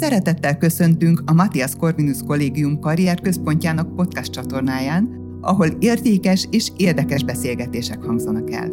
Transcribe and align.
Szeretettel 0.00 0.58
köszöntünk 0.58 1.22
a 1.26 1.32
Matthias 1.32 1.76
Corvinus 1.76 2.18
Kollégium 2.26 2.80
karrierközpontjának 2.80 3.94
podcast 3.94 4.32
csatornáján, 4.32 5.08
ahol 5.40 5.66
értékes 5.78 6.46
és 6.50 6.72
érdekes 6.76 7.24
beszélgetések 7.24 8.02
hangzanak 8.02 8.52
el. 8.52 8.72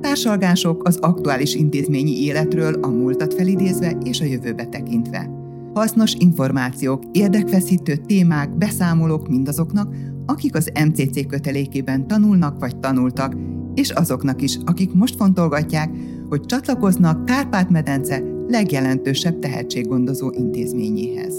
Társalgások 0.00 0.86
az 0.86 0.96
aktuális 0.96 1.54
intézményi 1.54 2.22
életről 2.22 2.74
a 2.74 2.88
múltat 2.88 3.34
felidézve 3.34 3.90
és 4.02 4.20
a 4.20 4.24
jövőbe 4.24 4.64
tekintve. 4.64 5.30
Hasznos 5.74 6.14
információk, 6.18 7.02
érdekfeszítő 7.12 7.96
témák, 7.96 8.56
beszámolók 8.56 9.28
mindazoknak, 9.28 9.94
akik 10.26 10.54
az 10.54 10.72
MCC 10.86 11.26
kötelékében 11.26 12.06
tanulnak 12.06 12.58
vagy 12.58 12.76
tanultak, 12.76 13.36
és 13.74 13.90
azoknak 13.90 14.42
is, 14.42 14.58
akik 14.64 14.92
most 14.92 15.16
fontolgatják, 15.16 15.90
hogy 16.28 16.40
csatlakoznak 16.46 17.24
Kárpát-medence 17.24 18.36
legjelentősebb 18.48 19.38
tehetséggondozó 19.38 20.30
intézményéhez. 20.30 21.34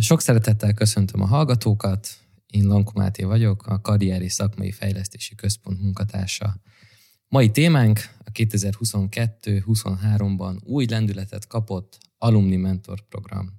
Sok 0.00 0.20
szeretettel 0.20 0.74
köszöntöm 0.74 1.20
a 1.20 1.26
hallgatókat, 1.26 2.08
én 2.46 2.66
Lanko 2.66 2.98
Máté 2.98 3.22
vagyok, 3.22 3.66
a 3.66 3.80
Karrieri 3.80 4.28
Szakmai 4.28 4.70
Fejlesztési 4.70 5.34
Központ 5.34 5.80
munkatársa. 5.80 6.60
Mai 7.28 7.50
témánk 7.50 8.00
a 8.24 8.30
2022-23-ban 8.30 10.64
új 10.64 10.86
lendületet 10.88 11.46
kapott 11.46 11.98
Alumni 12.18 12.56
Mentor 12.56 13.00
program, 13.08 13.58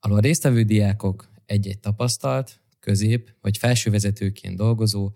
ahol 0.00 0.16
a 0.16 0.20
résztvevő 0.20 0.62
diákok 0.62 1.30
egy-egy 1.44 1.78
tapasztalt, 1.78 2.60
közép 2.80 3.34
vagy 3.40 3.58
felsővezetőként 3.58 4.56
dolgozó 4.56 5.10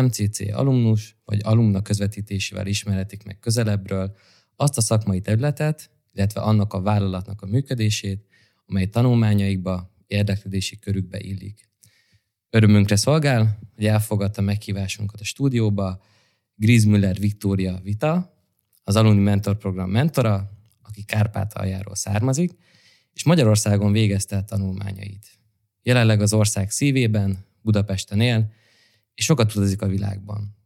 MCC 0.00 0.52
alumnus 0.52 1.16
vagy 1.24 1.40
alumna 1.42 1.82
közvetítésével 1.82 2.66
ismerhetik 2.66 3.24
meg 3.24 3.38
közelebbről 3.38 4.16
azt 4.56 4.76
a 4.76 4.80
szakmai 4.80 5.20
területet, 5.20 5.90
illetve 6.12 6.40
annak 6.40 6.72
a 6.72 6.80
vállalatnak 6.80 7.42
a 7.42 7.46
működését, 7.46 8.26
amely 8.66 8.86
tanulmányaikba, 8.86 9.90
érdeklődési 10.06 10.78
körükbe 10.78 11.20
illik. 11.20 11.68
Örömünkre 12.50 12.96
szolgál, 12.96 13.58
hogy 13.74 13.86
elfogadta 13.86 14.40
meghívásunkat 14.40 15.20
a 15.20 15.24
stúdióba 15.24 16.02
Grizmüller 16.54 17.16
Viktória 17.18 17.80
Vita, 17.82 18.36
az 18.84 18.96
Alumni 18.96 19.22
Mentor 19.22 19.56
Program 19.56 19.90
mentora, 19.90 20.50
aki 20.82 21.02
Kárpátaljáról 21.02 21.94
származik, 21.94 22.52
és 23.12 23.24
Magyarországon 23.24 23.92
végezte 23.92 24.44
tanulmányait. 24.44 25.26
Jelenleg 25.82 26.20
az 26.20 26.32
ország 26.32 26.70
szívében, 26.70 27.44
Budapesten 27.62 28.20
él, 28.20 28.52
és 29.14 29.24
sokat 29.24 29.54
utazik 29.54 29.82
a 29.82 29.86
világban. 29.86 30.56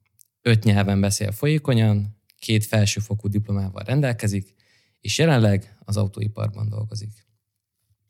Öt 0.42 0.64
nyelven 0.64 1.00
beszél 1.00 1.32
folyékonyan, 1.32 2.16
két 2.38 2.64
felsőfokú 2.64 3.28
diplomával 3.28 3.82
rendelkezik, 3.82 4.54
és 5.00 5.18
jelenleg 5.18 5.76
az 5.84 5.96
autóiparban 5.96 6.68
dolgozik. 6.68 7.26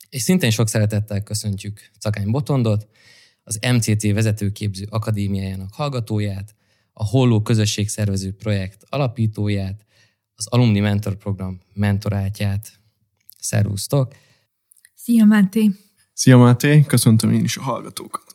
És 0.08 0.22
szintén 0.22 0.50
sok 0.50 0.68
szeretettel 0.68 1.22
köszöntjük 1.22 1.90
Cakány 1.98 2.30
Botondot, 2.30 2.88
az 3.42 3.58
MCC 3.72 4.12
vezetőképző 4.12 4.86
akadémiájának 4.90 5.74
hallgatóját, 5.74 6.54
a 6.92 7.04
Holló 7.04 7.42
közösségszervező 7.42 8.32
projekt 8.32 8.84
alapítóját, 8.88 9.84
az 10.34 10.46
Alumni 10.46 10.80
Mentor 10.80 11.16
Program 11.16 11.60
mentorátját. 11.72 12.80
Szervusztok! 13.38 14.14
Szia, 14.94 15.24
Máté! 15.24 15.70
Szia, 16.12 16.38
Máté! 16.38 16.84
Köszöntöm 16.86 17.32
én 17.32 17.44
is 17.44 17.56
a 17.56 17.62
hallgatókat! 17.62 18.25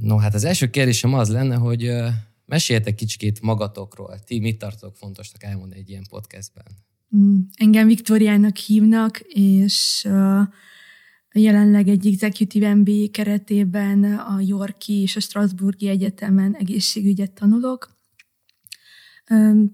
No, 0.00 0.16
hát 0.16 0.34
az 0.34 0.44
első 0.44 0.70
kérdésem 0.70 1.14
az 1.14 1.30
lenne, 1.30 1.54
hogy 1.54 1.90
meséljetek 2.46 2.94
kicsikét 2.94 3.40
magatokról. 3.40 4.18
Ti 4.26 4.40
mit 4.40 4.58
tartok 4.58 4.96
fontosnak 4.96 5.42
elmondani 5.42 5.80
egy 5.80 5.88
ilyen 5.88 6.06
podcastben? 6.08 6.64
Mm, 7.16 7.38
engem 7.56 7.86
Viktoriának 7.86 8.56
hívnak, 8.56 9.20
és 9.28 10.08
jelenleg 11.32 11.88
egy 11.88 12.06
Executive 12.06 12.74
MBA 12.74 13.10
keretében 13.10 14.04
a 14.04 14.40
Yorki 14.40 14.92
és 14.92 15.16
a 15.16 15.20
Strasburgi 15.20 15.88
Egyetemen 15.88 16.54
egészségügyet 16.54 17.32
tanulok. 17.32 17.98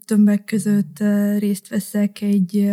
Többek 0.04 0.44
között 0.44 0.98
részt 1.38 1.69
veszek 1.69 2.20
egy 2.20 2.70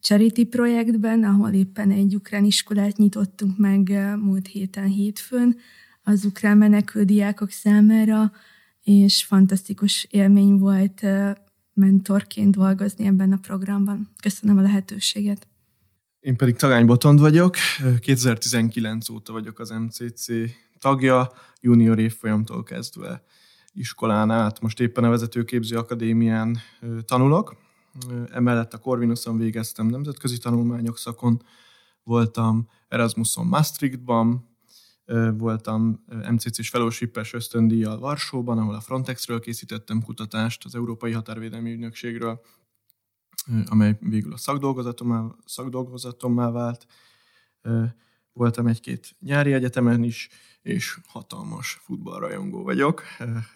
charity 0.00 0.44
projektben, 0.44 1.24
ahol 1.24 1.52
éppen 1.52 1.90
egy 1.90 2.14
ukrán 2.14 2.44
iskolát 2.44 2.96
nyitottunk 2.96 3.58
meg 3.58 3.88
múlt 4.18 4.46
héten 4.46 4.86
hétfőn, 4.86 5.56
az 6.08 6.24
ukrán 6.24 6.56
menekül 6.56 7.04
diákok 7.04 7.50
számára, 7.50 8.32
és 8.82 9.24
fantasztikus 9.24 10.06
élmény 10.10 10.58
volt 10.58 11.02
mentorként 11.74 12.56
dolgozni 12.56 13.06
ebben 13.06 13.32
a 13.32 13.36
programban. 13.36 14.08
Köszönöm 14.22 14.58
a 14.58 14.60
lehetőséget. 14.60 15.46
Én 16.20 16.36
pedig 16.36 16.56
Tagány 16.56 16.86
Botond 16.86 17.20
vagyok, 17.20 17.56
2019 18.00 19.08
óta 19.08 19.32
vagyok 19.32 19.58
az 19.58 19.70
MCC 19.70 20.26
tagja, 20.78 21.32
junior 21.60 21.98
évfolyamtól 21.98 22.62
kezdve 22.62 23.22
iskolán 23.72 24.30
át. 24.30 24.60
Most 24.60 24.80
éppen 24.80 25.04
a 25.04 25.10
Vezetőképző 25.10 25.76
Akadémián 25.76 26.58
tanulok. 27.04 27.56
Emellett 28.32 28.72
a 28.72 28.78
Corvinuson 28.78 29.38
végeztem 29.38 29.86
nemzetközi 29.86 30.38
tanulmányok 30.38 30.98
szakon, 30.98 31.42
voltam 32.02 32.68
Erasmuson 32.88 33.46
Maastrichtban, 33.46 34.55
voltam 35.36 36.04
MCC-s 36.30 36.68
fellowship-es 36.68 37.32
ösztöndíjjal 37.32 37.98
Varsóban, 37.98 38.58
ahol 38.58 38.74
a 38.74 38.80
Frontexről 38.80 39.40
készítettem 39.40 40.02
kutatást, 40.02 40.64
az 40.64 40.74
Európai 40.74 41.12
Határvédelmi 41.12 41.72
Ügynökségről, 41.72 42.40
amely 43.66 43.96
végül 44.00 44.32
a 44.32 44.36
szakdolgozatommá, 44.36 45.24
szakdolgozatommá 45.44 46.50
vált. 46.50 46.86
Voltam 48.32 48.66
egy-két 48.66 49.16
nyári 49.20 49.52
egyetemen 49.52 50.02
is, 50.02 50.28
és 50.62 50.98
hatalmas 51.06 51.80
futballrajongó 51.82 52.62
vagyok. 52.62 53.02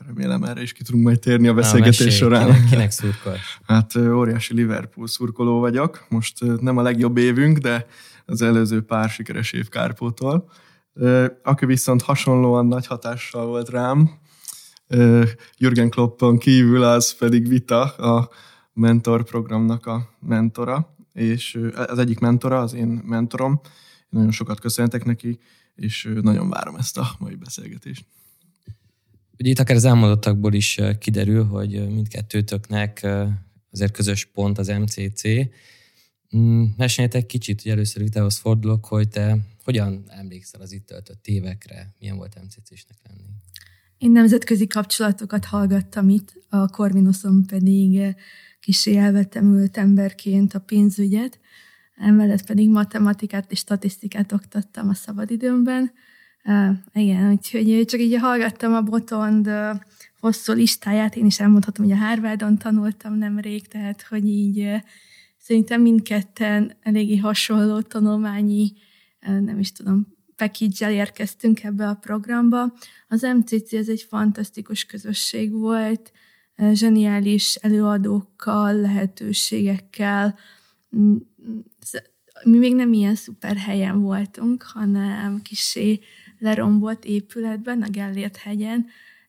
Remélem 0.07 0.43
erre 0.43 0.63
is 0.63 0.73
ki 0.73 0.83
tudunk 0.83 1.05
majd 1.05 1.19
térni 1.19 1.49
a 1.49 1.55
beszélgetés 1.55 2.05
Na, 2.05 2.11
során. 2.11 2.45
Kinek, 2.47 2.69
kinek 2.69 2.91
szurkol? 2.91 3.37
Hát 3.67 3.97
óriási 3.97 4.55
Liverpool 4.55 5.07
szurkoló 5.07 5.61
vagyok. 5.61 6.07
Most 6.09 6.61
nem 6.61 6.77
a 6.77 6.83
legjobb 6.83 7.17
évünk, 7.17 7.59
de 7.59 7.87
az 8.25 8.43
előző 8.43 8.83
pár 8.83 9.09
sikeres 9.09 9.53
év 9.53 9.69
Kárpótól 9.69 10.51
aki 11.43 11.67
viszont 11.67 12.03
hasonlóan 12.03 12.67
nagy 12.67 12.87
hatással 12.87 13.47
volt 13.47 13.69
rám, 13.69 14.19
Jürgen 15.59 15.91
Kloppon 15.91 16.39
kívül 16.39 16.83
az 16.83 17.15
pedig 17.15 17.49
Vita, 17.49 17.83
a 17.83 18.31
mentor 18.73 19.25
programnak 19.25 19.87
a 19.87 20.09
mentora, 20.21 20.95
és 21.13 21.59
az 21.87 21.99
egyik 21.99 22.19
mentora, 22.19 22.61
az 22.61 22.75
én 22.75 22.89
mentorom. 23.05 23.61
Nagyon 24.09 24.31
sokat 24.31 24.61
köszöntek 24.61 25.05
neki, 25.05 25.39
és 25.75 26.13
nagyon 26.23 26.49
várom 26.49 26.77
ezt 26.77 26.99
a 26.99 27.11
mai 27.19 27.35
beszélgetést. 27.35 28.05
Ugye 29.39 29.51
itt 29.51 29.59
akár 29.59 29.77
az 29.77 29.85
elmondottakból 29.85 30.53
is 30.53 30.81
kiderül, 30.99 31.45
hogy 31.45 31.89
mindkettőtöknek 31.89 33.07
azért 33.73 33.93
közös 33.93 34.25
pont 34.25 34.59
az 34.59 34.69
MCC. 34.69 35.23
Mm, 36.37 36.65
meséljetek 36.77 37.27
kicsit, 37.27 37.63
hogy 37.63 37.71
először 37.71 38.03
Vitához 38.03 38.39
fordulok, 38.39 38.85
hogy 38.85 39.09
te 39.09 39.39
hogyan 39.65 40.05
emlékszel 40.09 40.61
az 40.61 40.73
itt 40.73 40.87
töltött 40.87 41.27
évekre? 41.27 41.95
Milyen 41.99 42.17
volt 42.17 42.41
MCC-snek 42.43 42.99
lenni? 43.09 43.29
Én 43.99 44.11
nemzetközi 44.11 44.67
kapcsolatokat 44.67 45.45
hallgattam 45.45 46.09
itt, 46.09 46.33
a 46.49 46.69
Corvinuson 46.69 47.47
pedig 47.47 48.17
kisé 48.61 48.97
elvettem 48.97 49.69
emberként 49.73 50.55
a 50.55 50.59
pénzügyet, 50.59 51.39
emellett 51.97 52.47
pedig 52.47 52.69
matematikát 52.69 53.53
és 53.53 53.59
statisztikát 53.59 54.33
oktattam 54.33 54.89
a 54.89 54.95
szabadidőmben. 54.95 55.93
Uh, 56.45 56.77
igen, 56.93 57.31
úgyhogy 57.31 57.85
csak 57.87 58.01
így 58.01 58.17
hallgattam 58.17 58.75
a 58.75 58.83
Botond 58.83 59.47
uh, 59.47 59.81
hosszú 60.21 60.53
listáját, 60.53 61.17
én 61.17 61.27
is 61.27 61.41
elmondhatom, 61.41 61.85
hogy 61.85 61.95
a 61.95 61.99
Harvardon 61.99 62.59
tanultam 62.59 63.15
nemrég, 63.15 63.69
tehát 63.69 64.03
hogy 64.03 64.27
így 64.29 64.83
szerintem 65.51 65.83
mindketten 65.83 66.77
eléggé 66.81 67.17
hasonló 67.17 67.81
tanulmányi 67.81 68.73
nem 69.21 69.59
is 69.59 69.73
tudom, 69.73 70.17
package 70.37 70.93
érkeztünk 70.93 71.63
ebbe 71.63 71.89
a 71.89 71.95
programba. 71.95 72.73
Az 73.09 73.23
MCC 73.23 73.73
ez 73.73 73.89
egy 73.89 74.03
fantasztikus 74.09 74.85
közösség 74.85 75.53
volt, 75.53 76.13
zseniális 76.73 77.55
előadókkal, 77.55 78.75
lehetőségekkel. 78.75 80.39
Mi 82.45 82.59
még 82.59 82.75
nem 82.75 82.93
ilyen 82.93 83.15
szuper 83.15 83.57
helyen 83.57 84.01
voltunk, 84.01 84.63
hanem 84.63 85.43
kisé 85.43 86.01
lerombolt 86.39 87.05
épületben, 87.05 87.83
a 87.83 87.89
Gellért 87.89 88.37
hegyen. 88.37 88.87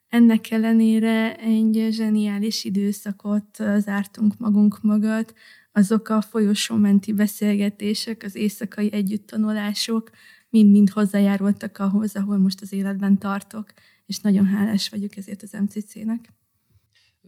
Ennek 0.09 0.51
ellenére 0.51 1.35
egy 1.35 1.87
zseniális 1.91 2.63
időszakot 2.63 3.57
zártunk 3.77 4.37
magunk 4.37 4.81
mögött, 4.81 5.33
azok 5.71 6.09
a 6.09 6.21
folyosómenti 6.21 7.13
beszélgetések, 7.13 8.23
az 8.23 8.35
éjszakai 8.35 8.93
együttanulások 8.93 10.09
mind-mind 10.49 10.89
hozzájárultak 10.89 11.77
ahhoz, 11.77 12.15
ahol 12.15 12.37
most 12.37 12.61
az 12.61 12.73
életben 12.73 13.17
tartok, 13.17 13.73
és 14.05 14.19
nagyon 14.19 14.45
hálás 14.45 14.89
vagyok 14.89 15.15
ezért 15.17 15.43
az 15.43 15.51
MCC-nek. 15.51 16.33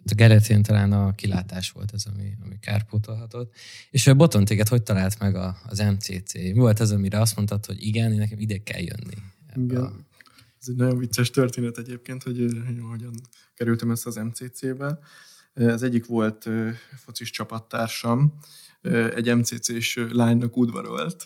a 0.05 0.13
Geretén 0.15 0.63
talán 0.63 0.91
a 0.91 1.11
kilátás 1.11 1.71
volt 1.71 1.91
ez, 1.93 2.05
ami, 2.13 2.31
ami 2.43 2.59
kárpótolhatott. 2.59 3.55
És 3.89 4.07
a 4.07 4.13
Boton 4.13 4.45
téged 4.45 4.67
hogy 4.67 4.83
talált 4.83 5.19
meg 5.19 5.35
a, 5.35 5.57
az 5.65 5.79
MCC? 5.79 6.33
Mi 6.33 6.53
volt 6.53 6.79
az, 6.79 6.91
amire 6.91 7.19
azt 7.19 7.35
mondtad, 7.35 7.65
hogy 7.65 7.85
igen, 7.85 8.11
nekem 8.11 8.39
ide 8.39 8.57
kell 8.57 8.81
jönni? 8.81 9.15
Igen. 9.55 9.83
A... 9.83 9.93
Ez 10.59 10.67
egy 10.69 10.75
nagyon 10.75 10.97
vicces 10.97 11.29
történet 11.29 11.77
egyébként, 11.77 12.23
hogy, 12.23 12.37
hogy 12.65 12.79
hogyan 12.89 13.13
kerültem 13.53 13.91
ezt 13.91 14.05
az 14.05 14.15
MCC-be. 14.15 14.99
Ez 15.53 15.81
egyik 15.81 16.05
volt 16.05 16.49
focis 16.95 17.29
csapattársam, 17.29 18.33
egy 19.15 19.35
MCC-s 19.35 19.99
lánynak 20.09 20.57
udvarolt, 20.57 21.25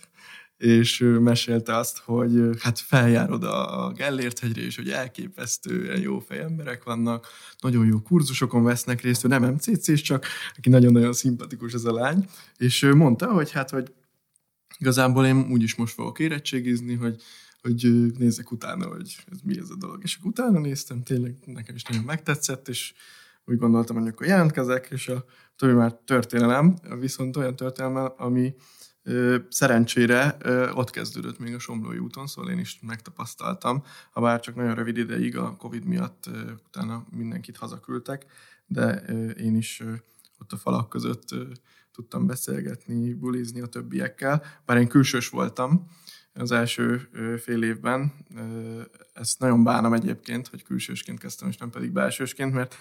és 0.57 1.03
mesélte 1.19 1.75
azt, 1.75 1.97
hogy 1.97 2.39
hát 2.59 2.79
feljár 2.79 3.31
oda 3.31 3.65
a 3.67 3.91
Gellért 3.91 4.39
hegyre, 4.39 4.61
és 4.61 4.75
hogy 4.75 4.89
elképesztően 4.89 5.99
jó 5.99 6.19
fejemberek 6.19 6.83
vannak, 6.83 7.27
nagyon 7.59 7.85
jó 7.85 7.99
kurzusokon 7.99 8.63
vesznek 8.63 9.01
részt, 9.01 9.25
ő 9.25 9.27
nem 9.27 9.43
MCC-s, 9.43 10.01
csak 10.01 10.25
aki 10.57 10.69
nagyon-nagyon 10.69 11.13
szimpatikus 11.13 11.73
ez 11.73 11.85
a 11.85 11.93
lány, 11.93 12.29
és 12.57 12.89
mondta, 12.95 13.31
hogy 13.31 13.51
hát, 13.51 13.69
hogy 13.69 13.93
igazából 14.77 15.25
én 15.25 15.47
úgyis 15.51 15.75
most 15.75 15.93
fogok 15.93 16.19
érettségizni, 16.19 16.93
hogy 16.93 17.21
hogy 17.61 18.13
nézzek 18.17 18.51
utána, 18.51 18.87
hogy 18.87 19.15
ez 19.31 19.37
mi 19.43 19.59
ez 19.59 19.69
a 19.69 19.75
dolog. 19.75 20.03
És 20.03 20.17
utána 20.23 20.59
néztem, 20.59 21.03
tényleg 21.03 21.35
nekem 21.45 21.75
is 21.75 21.83
nagyon 21.83 22.03
megtetszett, 22.03 22.67
és 22.67 22.93
úgy 23.49 23.57
gondoltam, 23.57 23.97
hogy 23.97 24.07
akkor 24.07 24.27
jelentkezek, 24.27 24.87
és 24.91 25.07
a 25.07 25.25
többi 25.55 25.73
már 25.73 25.93
történelem, 25.93 26.75
viszont 26.99 27.37
olyan 27.37 27.55
történelem, 27.55 28.13
ami 28.17 28.55
szerencsére 29.49 30.37
ott 30.73 30.89
kezdődött 30.89 31.39
még 31.39 31.53
a 31.53 31.59
Somlói 31.59 31.97
úton, 31.97 32.27
szóval 32.27 32.51
én 32.51 32.59
is 32.59 32.79
megtapasztaltam, 32.81 33.83
ha 34.11 34.21
bár 34.21 34.39
csak 34.39 34.55
nagyon 34.55 34.75
rövid 34.75 34.97
ideig 34.97 35.37
a 35.37 35.55
Covid 35.55 35.85
miatt 35.85 36.29
utána 36.67 37.05
mindenkit 37.09 37.57
hazaküldtek, 37.57 38.25
de 38.65 38.95
én 39.33 39.55
is 39.55 39.83
ott 40.39 40.51
a 40.51 40.57
falak 40.57 40.89
között 40.89 41.35
tudtam 41.91 42.25
beszélgetni, 42.25 43.13
bulizni 43.13 43.61
a 43.61 43.67
többiekkel, 43.67 44.43
bár 44.65 44.77
én 44.77 44.87
külsős 44.87 45.29
voltam, 45.29 45.87
az 46.33 46.51
első 46.51 47.09
fél 47.41 47.63
évben. 47.63 48.13
Ezt 49.13 49.39
nagyon 49.39 49.63
bánom 49.63 49.93
egyébként, 49.93 50.47
hogy 50.47 50.63
külsősként 50.63 51.19
kezdtem, 51.19 51.49
és 51.49 51.57
nem 51.57 51.69
pedig 51.69 51.91
belsősként, 51.91 52.53
mert 52.53 52.75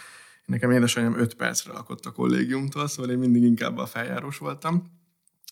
nekem 0.47 0.71
édesanyám 0.71 1.19
5 1.19 1.35
percre 1.35 1.73
lakott 1.73 2.05
a 2.05 2.13
kollégiumtól, 2.13 2.87
szóval 2.87 3.11
én 3.11 3.19
mindig 3.19 3.43
inkább 3.43 3.79
a 3.79 3.87
feljárós 3.87 4.39
voltam. 4.39 4.83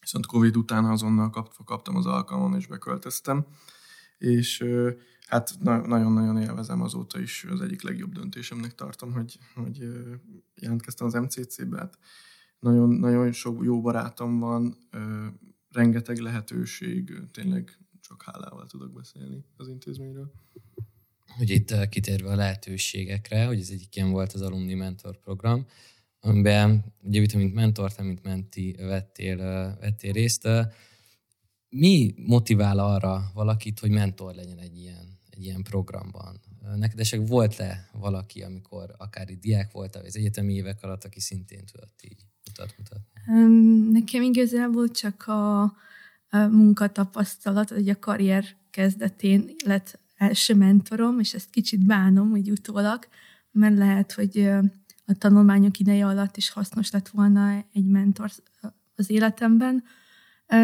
Viszont 0.00 0.26
Covid 0.26 0.56
után 0.56 0.84
azonnal 0.84 1.30
kaptva 1.30 1.64
kaptam 1.64 1.96
az 1.96 2.06
alkalmon, 2.06 2.54
és 2.54 2.66
beköltöztem. 2.66 3.46
És 4.18 4.64
hát 5.26 5.56
nagyon-nagyon 5.60 6.36
élvezem 6.36 6.82
azóta 6.82 7.20
is, 7.20 7.44
az 7.44 7.60
egyik 7.60 7.82
legjobb 7.82 8.12
döntésemnek 8.12 8.74
tartom, 8.74 9.12
hogy, 9.12 9.38
hogy 9.54 9.88
jelentkeztem 10.54 11.06
az 11.06 11.12
MCC-be. 11.12 11.78
Hát 11.78 11.98
nagyon, 12.58 12.88
nagyon 12.88 13.32
sok 13.32 13.64
jó 13.64 13.80
barátom 13.80 14.38
van, 14.38 14.76
rengeteg 15.70 16.18
lehetőség, 16.18 17.12
tényleg 17.32 17.78
csak 18.00 18.22
hálával 18.22 18.66
tudok 18.66 18.92
beszélni 18.92 19.44
az 19.56 19.68
intézményről. 19.68 20.32
Hogy 21.36 21.50
itt 21.50 21.70
eh, 21.70 21.86
kitérve 21.86 22.30
a 22.30 22.34
lehetőségekre, 22.34 23.46
hogy 23.46 23.60
ez 23.60 23.68
egyik 23.70 23.96
ilyen 23.96 24.10
volt 24.10 24.32
az 24.32 24.42
Alumni 24.42 24.74
Mentor 24.74 25.16
program, 25.16 25.66
amiben 26.20 26.84
ugye 27.02 27.26
mint 27.36 27.54
mentor, 27.54 27.94
te 27.94 28.02
mint 28.02 28.22
menti 28.22 28.76
vettél, 28.78 29.40
eh, 29.40 29.74
vettél 29.80 30.12
részt. 30.12 30.46
Eh, 30.46 30.66
mi 31.68 32.14
motivál 32.16 32.78
arra 32.78 33.30
valakit, 33.34 33.80
hogy 33.80 33.90
mentor 33.90 34.34
legyen 34.34 34.58
egy 34.58 34.78
ilyen, 34.78 35.18
egy 35.30 35.44
ilyen 35.44 35.62
programban? 35.62 36.40
Neked 36.76 37.00
esetleg 37.00 37.28
volt-e 37.28 37.88
valaki, 37.92 38.42
amikor 38.42 38.94
akár 38.98 39.30
itt 39.30 39.40
diák 39.40 39.72
volt, 39.72 39.94
vagy 39.94 40.06
az 40.06 40.16
egyetemi 40.16 40.54
évek 40.54 40.82
alatt, 40.82 41.04
aki 41.04 41.20
szintén 41.20 41.64
tudott 41.72 42.00
így 42.02 42.24
mutat, 42.44 42.74
mutat? 42.78 43.00
Nekem 43.92 44.22
igazából 44.22 44.90
csak 44.90 45.26
a, 45.26 45.72
munkatapasztalat, 46.30 47.70
hogy 47.70 47.88
a 47.88 47.98
karrier 47.98 48.44
kezdetén 48.70 49.50
lett 49.64 49.98
első 50.16 50.54
mentorom, 50.54 51.18
és 51.18 51.34
ezt 51.34 51.50
kicsit 51.50 51.86
bánom, 51.86 52.30
hogy 52.30 52.50
utólag, 52.50 53.06
mert 53.50 53.76
lehet, 53.76 54.12
hogy 54.12 54.38
a 55.06 55.14
tanulmányok 55.18 55.78
ideje 55.78 56.06
alatt 56.06 56.36
is 56.36 56.50
hasznos 56.50 56.90
lett 56.90 57.08
volna 57.08 57.64
egy 57.72 57.86
mentor 57.86 58.30
az 58.96 59.10
életemben. 59.10 59.84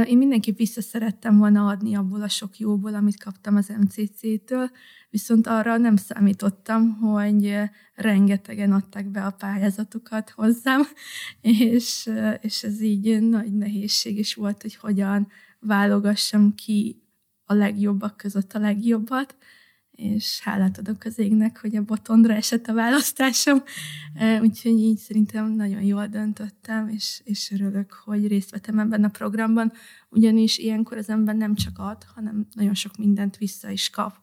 Én 0.04 0.18
mindenképp 0.18 0.56
vissza 0.56 0.80
szerettem 0.80 1.38
volna 1.38 1.66
adni 1.66 1.94
abból 1.94 2.22
a 2.22 2.28
sok 2.28 2.58
jóból, 2.58 2.94
amit 2.94 3.22
kaptam 3.22 3.56
az 3.56 3.72
MCC-től, 3.80 4.70
viszont 5.10 5.46
arra 5.46 5.76
nem 5.76 5.96
számítottam, 5.96 6.96
hogy 6.96 7.56
rengetegen 7.94 8.72
adták 8.72 9.10
be 9.10 9.24
a 9.24 9.30
pályázatokat 9.30 10.30
hozzám, 10.30 10.82
és, 11.40 12.10
és 12.40 12.62
ez 12.62 12.80
így 12.80 13.20
nagy 13.20 13.52
nehézség 13.52 14.18
is 14.18 14.34
volt, 14.34 14.62
hogy 14.62 14.76
hogyan 14.76 15.28
válogassam 15.60 16.54
ki 16.54 17.02
a 17.50 17.54
legjobbak 17.54 18.16
között 18.16 18.52
a 18.52 18.58
legjobbat, 18.58 19.36
és 19.90 20.40
hálát 20.40 20.78
adok 20.78 21.04
az 21.04 21.18
égnek, 21.18 21.60
hogy 21.60 21.76
a 21.76 21.82
botondra 21.82 22.34
esett 22.34 22.66
a 22.66 22.72
választásom, 22.72 23.62
úgyhogy 24.40 24.80
így 24.80 24.98
szerintem 24.98 25.52
nagyon 25.52 25.82
jól 25.82 26.06
döntöttem, 26.06 26.88
és, 26.88 27.20
és 27.24 27.50
örülök, 27.50 27.92
hogy 27.92 28.26
részt 28.26 28.50
vettem 28.50 28.78
ebben 28.78 29.04
a 29.04 29.08
programban, 29.08 29.72
ugyanis 30.08 30.58
ilyenkor 30.58 30.96
az 30.96 31.08
ember 31.08 31.34
nem 31.34 31.54
csak 31.54 31.78
ad, 31.78 32.04
hanem 32.14 32.46
nagyon 32.54 32.74
sok 32.74 32.96
mindent 32.96 33.36
vissza 33.36 33.70
is 33.70 33.90
kap, 33.90 34.14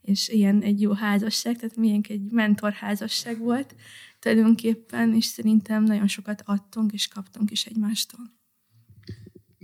és 0.00 0.28
ilyen 0.28 0.62
egy 0.62 0.80
jó 0.80 0.92
házasság, 0.92 1.56
tehát 1.56 1.76
milyen 1.76 2.04
egy 2.08 2.30
mentorházasság 2.30 3.38
volt 3.38 3.74
tulajdonképpen, 4.18 5.14
és 5.14 5.24
szerintem 5.24 5.82
nagyon 5.82 6.06
sokat 6.06 6.42
adtunk, 6.44 6.92
és 6.92 7.08
kaptunk 7.08 7.50
is 7.50 7.66
egymástól 7.66 8.35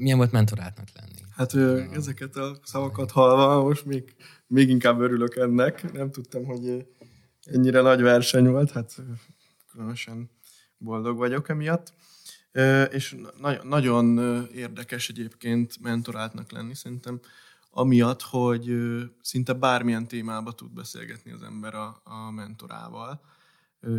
milyen 0.02 0.16
volt 0.18 0.32
mentorátnak 0.32 0.88
lenni? 0.94 1.20
Hát 1.36 1.54
ezeket 1.96 2.36
a 2.36 2.58
szavakat 2.62 3.10
hallva 3.10 3.62
most 3.62 3.84
még, 3.84 4.14
még 4.46 4.68
inkább 4.68 5.00
örülök 5.00 5.36
ennek. 5.36 5.92
Nem 5.92 6.10
tudtam, 6.10 6.44
hogy 6.44 6.86
ennyire 7.42 7.80
nagy 7.80 8.00
verseny 8.00 8.48
volt, 8.48 8.70
hát 8.70 8.96
különösen 9.70 10.30
boldog 10.78 11.16
vagyok 11.16 11.48
emiatt. 11.48 11.92
És 12.90 13.16
na- 13.40 13.64
nagyon 13.64 14.18
érdekes 14.52 15.08
egyébként 15.08 15.80
mentorátnak 15.80 16.50
lenni, 16.50 16.74
szerintem 16.74 17.20
amiatt, 17.70 18.22
hogy 18.22 18.76
szinte 19.20 19.52
bármilyen 19.52 20.08
témába 20.08 20.52
tud 20.52 20.72
beszélgetni 20.72 21.32
az 21.32 21.42
ember 21.42 21.74
a, 21.74 22.00
a 22.04 22.30
mentorával, 22.30 23.20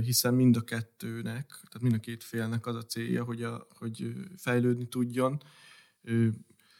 hiszen 0.03 0.33
mind 0.33 0.55
a 0.55 0.61
kettőnek, 0.61 1.45
tehát 1.47 1.81
mind 1.81 1.93
a 1.93 1.99
két 1.99 2.23
félnek 2.23 2.65
az 2.65 2.75
a 2.75 2.85
célja, 2.85 3.23
hogy, 3.23 3.43
a, 3.43 3.67
hogy 3.79 4.13
fejlődni 4.37 4.87
tudjon, 4.87 5.41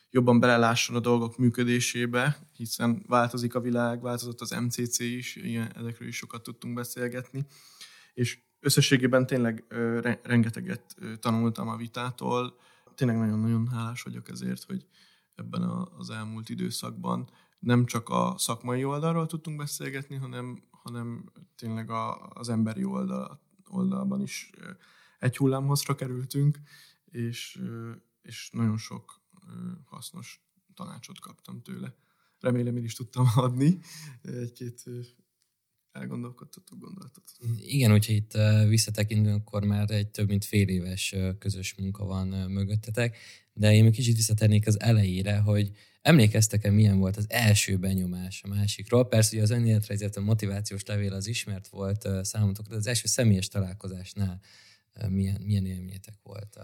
jobban 0.09 0.39
belelásson 0.39 0.95
a 0.95 0.99
dolgok 0.99 1.37
működésébe, 1.37 2.47
hiszen 2.53 3.03
változik 3.07 3.55
a 3.55 3.59
világ, 3.59 4.01
változott 4.01 4.41
az 4.41 4.51
MCC 4.51 4.99
is, 4.99 5.35
ilyen, 5.35 5.71
ezekről 5.75 6.07
is 6.07 6.15
sokat 6.15 6.43
tudtunk 6.43 6.73
beszélgetni, 6.73 7.45
és 8.13 8.39
összességében 8.59 9.25
tényleg 9.25 9.65
rengeteget 10.23 10.95
tanultam 11.19 11.67
a 11.67 11.77
vitától. 11.77 12.57
Tényleg 12.95 13.17
nagyon-nagyon 13.17 13.67
hálás 13.67 14.01
vagyok 14.01 14.29
ezért, 14.29 14.63
hogy 14.63 14.85
ebben 15.35 15.61
az 15.97 16.09
elmúlt 16.09 16.49
időszakban 16.49 17.29
nem 17.59 17.85
csak 17.85 18.09
a 18.09 18.33
szakmai 18.37 18.83
oldalról 18.83 19.25
tudtunk 19.25 19.57
beszélgetni, 19.57 20.15
hanem, 20.15 20.63
hanem 20.69 21.31
tényleg 21.55 21.89
a, 21.89 22.27
az 22.27 22.49
emberi 22.49 22.83
oldal, 22.83 23.41
oldalban 23.69 24.21
is 24.21 24.49
egy 25.19 25.37
hullámhozra 25.37 25.95
kerültünk, 25.95 26.57
és 27.05 27.61
és 28.23 28.49
nagyon 28.51 28.77
sok 28.77 29.21
hasznos 29.85 30.45
tanácsot 30.73 31.19
kaptam 31.19 31.61
tőle. 31.61 31.95
Remélem 32.39 32.77
én 32.77 32.83
is 32.83 32.93
tudtam 32.93 33.25
adni 33.35 33.79
egy-két 34.21 34.83
elgondolkodtató 35.91 36.77
gondolatot. 36.77 37.23
Igen, 37.57 37.91
hogyha 37.91 38.13
itt 38.13 38.37
visszatekintünk, 38.67 39.35
akkor 39.35 39.63
már 39.63 39.91
egy 39.91 40.07
több 40.07 40.27
mint 40.27 40.45
fél 40.45 40.67
éves 40.67 41.15
közös 41.39 41.75
munka 41.75 42.05
van 42.05 42.27
mögöttetek, 42.27 43.17
de 43.53 43.73
én 43.73 43.83
még 43.83 43.93
kicsit 43.93 44.15
visszatennék 44.15 44.67
az 44.67 44.79
elejére, 44.79 45.37
hogy 45.37 45.71
emlékeztek-e, 46.01 46.71
milyen 46.71 46.97
volt 46.97 47.17
az 47.17 47.25
első 47.29 47.77
benyomás 47.77 48.43
a 48.43 48.47
másikról? 48.47 49.07
Persze, 49.07 49.35
hogy 49.35 49.43
az 49.43 49.49
önéletrajzért 49.49 50.15
a 50.15 50.21
motivációs 50.21 50.85
levél 50.85 51.13
az 51.13 51.27
ismert 51.27 51.67
volt 51.67 52.07
számotokra, 52.25 52.71
de 52.71 52.77
az 52.77 52.87
első 52.87 53.07
személyes 53.07 53.47
találkozásnál 53.47 54.41
milyen, 55.09 55.41
milyen 55.41 55.65
élményetek 55.65 56.15
volt 56.23 56.59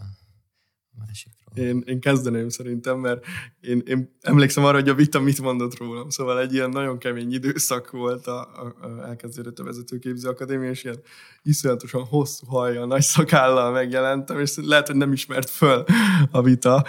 másikról? 1.08 1.40
Én, 1.68 1.84
én 1.86 2.00
kezdeném 2.00 2.50
szerintem, 2.50 3.00
mert 3.00 3.26
én, 3.62 3.84
én 3.86 4.18
emlékszem 4.22 4.64
arra, 4.64 4.78
hogy 4.78 4.90
a 4.90 4.94
vita 4.94 5.20
mit 5.20 5.42
mondott 5.42 5.78
rólam, 5.78 6.10
szóval 6.10 6.40
egy 6.40 6.54
ilyen 6.54 6.70
nagyon 6.70 6.98
kemény 6.98 7.34
időszak 7.34 7.92
volt 7.92 8.28
a, 8.28 8.40
a, 8.40 8.86
a 8.86 9.08
elkezdődött 9.08 9.60
a 9.60 9.64
vezetőképző 9.64 10.30
akadémia, 10.30 10.70
és 10.70 10.84
ilyen 10.84 11.00
iszonyatosan 11.44 12.04
hosszú 12.04 12.46
hajjal, 12.46 12.88
nagy 12.88 13.02
szakállal 13.02 13.72
megjelentem, 13.72 14.40
és 14.40 14.52
lehet, 14.56 14.88
hogy 14.88 14.96
nem 14.96 15.12
ismert 15.12 15.50
föl 15.50 15.84
a 16.32 16.42
vita 16.42 16.86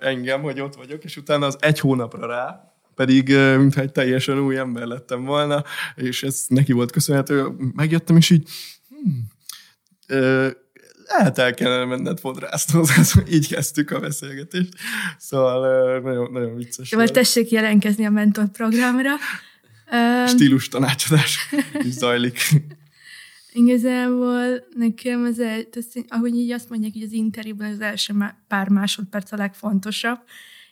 engem, 0.00 0.42
hogy 0.42 0.60
ott 0.60 0.74
vagyok, 0.74 1.04
és 1.04 1.16
utána 1.16 1.46
az 1.46 1.56
egy 1.60 1.80
hónapra 1.80 2.26
rá, 2.26 2.74
pedig 2.94 3.28
mintha 3.56 3.80
egy 3.80 3.92
teljesen 3.92 4.38
új 4.38 4.56
ember 4.58 4.86
lettem 4.86 5.24
volna, 5.24 5.64
és 5.94 6.22
ez 6.22 6.44
neki 6.48 6.72
volt 6.72 6.90
köszönhető. 6.90 7.46
Megjöttem, 7.74 8.16
és 8.16 8.30
így 8.30 8.48
hmm, 8.88 9.34
Lehet 11.08 11.38
el 11.38 11.54
kellene 11.54 11.84
menned 11.84 12.20
fodrászhoz, 12.20 13.14
így 13.34 13.48
kezdtük 13.48 13.90
a 13.90 14.00
beszélgetést. 14.00 14.74
Szóval 15.18 16.00
nagyon, 16.00 16.32
nagyon 16.32 16.56
vicces. 16.56 16.90
Vagy 16.90 17.12
tessék 17.12 17.50
jelentkezni 17.50 18.06
a 18.06 18.10
mentor 18.10 18.48
programra. 18.48 19.10
Stílus 20.26 20.68
tanácsadás 20.68 21.48
is 21.82 21.92
zajlik. 21.92 22.38
Igazából 23.52 24.66
nekem 24.74 25.24
az, 25.24 25.40
el, 25.40 25.62
ahogy 26.08 26.34
így 26.34 26.50
azt 26.50 26.68
mondják, 26.68 26.92
hogy 26.92 27.02
az 27.02 27.12
interjúban 27.12 27.70
az 27.70 27.80
első 27.80 28.14
pár 28.48 28.68
másodperc 28.68 29.32
a 29.32 29.36
legfontosabb, 29.36 30.18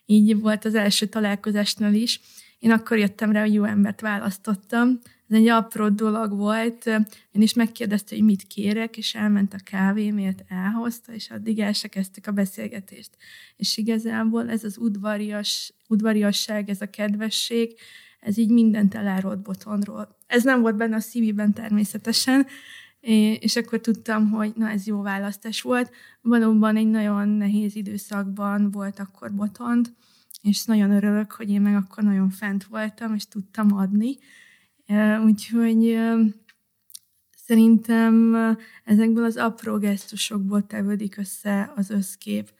így 0.07 0.41
volt 0.41 0.65
az 0.65 0.75
első 0.75 1.07
találkozásnál 1.07 1.95
is. 1.95 2.21
Én 2.59 2.71
akkor 2.71 2.99
jöttem 2.99 3.33
rá, 3.33 3.41
hogy 3.41 3.55
jó 3.55 3.65
embert 3.65 4.01
választottam. 4.01 5.01
Ez 5.35 5.41
egy 5.41 5.49
apró 5.49 5.89
dolog 5.89 6.37
volt. 6.37 6.87
Én 7.31 7.43
is 7.43 7.55
megkérdezte, 7.55 8.15
hogy 8.15 8.25
mit 8.25 8.47
kérek, 8.47 8.97
és 8.97 9.15
elment 9.15 9.55
a 9.55 9.59
kávémért, 9.65 10.45
elhozta, 10.49 11.13
és 11.13 11.31
addig 11.31 11.59
el 11.59 11.73
se 11.73 11.89
kezdtük 11.89 12.27
a 12.27 12.33
beszélgetést. 12.33 13.11
És 13.57 13.77
igazából 13.77 14.51
ez 14.51 14.65
az 14.65 14.79
udvarias, 14.79 15.73
udvariasság, 15.89 16.69
ez 16.69 16.81
a 16.81 16.91
kedvesség, 16.91 17.75
ez 18.21 18.39
így 18.39 18.51
mindent 18.51 18.95
elárolt 18.95 19.43
Botonról. 19.43 20.17
Ez 20.27 20.45
nem 20.45 20.61
volt 20.61 20.77
benne 20.77 20.97
a 20.97 21.01
szívében 21.01 21.53
természetesen, 21.53 22.47
és 23.41 23.57
akkor 23.57 23.81
tudtam, 23.81 24.31
hogy 24.31 24.53
na 24.57 24.71
ez 24.71 24.87
jó 24.87 25.03
választás 25.03 25.63
volt. 25.63 25.91
Valóban 26.21 26.77
egy 26.77 26.91
nagyon 26.91 27.29
nehéz 27.29 27.77
időszakban 27.77 28.71
volt 28.71 28.99
akkor 28.99 29.33
Botond, 29.33 29.93
és 30.43 30.65
nagyon 30.65 30.91
örülök, 30.91 31.33
hogy 31.33 31.51
én 31.51 31.61
meg 31.61 31.75
akkor 31.75 32.05
nagyon 32.05 32.31
fent 32.31 32.65
voltam, 32.65 33.15
és 33.15 33.29
tudtam 33.29 33.77
adni. 33.77 34.17
Úgyhogy 35.25 35.99
szerintem 37.37 38.35
ezekből 38.85 39.25
az 39.25 39.37
apró 39.37 39.79
gesztusokból 39.79 40.67
tevődik 40.67 41.17
össze 41.17 41.73
az 41.77 41.91
összkép 41.91 42.53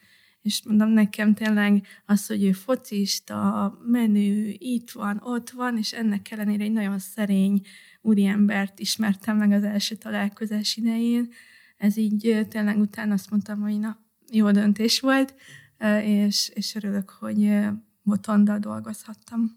és 0.45 0.63
mondom, 0.63 0.89
nekem 0.89 1.33
tényleg 1.33 1.85
az, 2.05 2.27
hogy 2.27 2.43
ő 2.43 2.51
focista, 2.51 3.77
menő, 3.85 4.55
itt 4.57 4.91
van, 4.91 5.21
ott 5.23 5.49
van, 5.49 5.77
és 5.77 5.93
ennek 5.93 6.31
ellenére 6.31 6.63
egy 6.63 6.71
nagyon 6.71 6.99
szerény 6.99 7.61
úriembert 8.01 8.79
ismertem 8.79 9.37
meg 9.37 9.51
az 9.51 9.63
első 9.63 9.95
találkozás 9.95 10.77
idején. 10.77 11.31
Ez 11.77 11.97
így 11.97 12.47
tényleg 12.49 12.77
utána 12.77 13.13
azt 13.13 13.29
mondtam, 13.29 13.61
hogy 13.61 13.79
na, 13.79 13.99
jó 14.31 14.51
döntés 14.51 14.99
volt, 14.99 15.35
és, 16.03 16.51
és 16.53 16.75
örülök, 16.75 17.09
hogy 17.09 17.59
Botondal 18.03 18.59
dolgozhattam. 18.59 19.55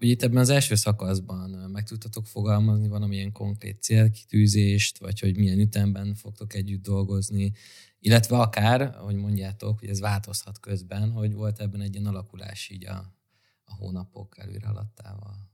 Ugye 0.00 0.10
itt 0.10 0.22
ebben 0.22 0.38
az 0.38 0.48
első 0.48 0.74
szakaszban 0.74 1.50
meg 1.50 1.84
tudtatok 1.84 2.26
fogalmazni 2.26 2.88
valamilyen 2.88 3.32
konkrét 3.32 3.82
célkitűzést, 3.82 4.98
vagy 4.98 5.20
hogy 5.20 5.36
milyen 5.36 5.58
ütemben 5.58 6.14
fogtok 6.14 6.54
együtt 6.54 6.82
dolgozni, 6.82 7.52
illetve 7.98 8.36
akár, 8.36 8.80
ahogy 8.80 9.16
mondjátok, 9.16 9.78
hogy 9.78 9.88
ez 9.88 10.00
változhat 10.00 10.60
közben, 10.60 11.10
hogy 11.10 11.32
volt 11.32 11.60
ebben 11.60 11.80
egy 11.80 11.94
ilyen 11.94 12.06
alakulás 12.06 12.68
így 12.68 12.86
a, 12.86 13.14
a 13.64 13.74
hónapok 13.74 14.38
előre 14.38 14.66
haladtával. 14.66 15.48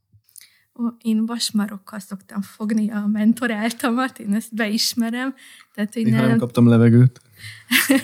Én 1.02 1.26
vasmarokkal 1.26 1.98
szoktam 1.98 2.42
fogni 2.42 2.90
a 2.90 3.06
mentoráltamat, 3.06 4.18
én 4.18 4.34
ezt 4.34 4.54
beismerem. 4.54 5.34
Tehát, 5.74 5.94
hogy 5.94 6.06
nem 6.06 6.38
kaptam 6.38 6.68
levegőt. 6.68 7.20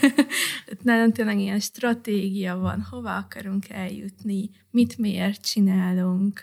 nálam 0.82 1.12
tényleg 1.12 1.38
ilyen 1.38 1.60
stratégia 1.60 2.56
van, 2.56 2.86
hova 2.90 3.16
akarunk 3.16 3.68
eljutni, 3.68 4.50
mit 4.70 4.98
miért 4.98 5.44
csinálunk, 5.44 6.42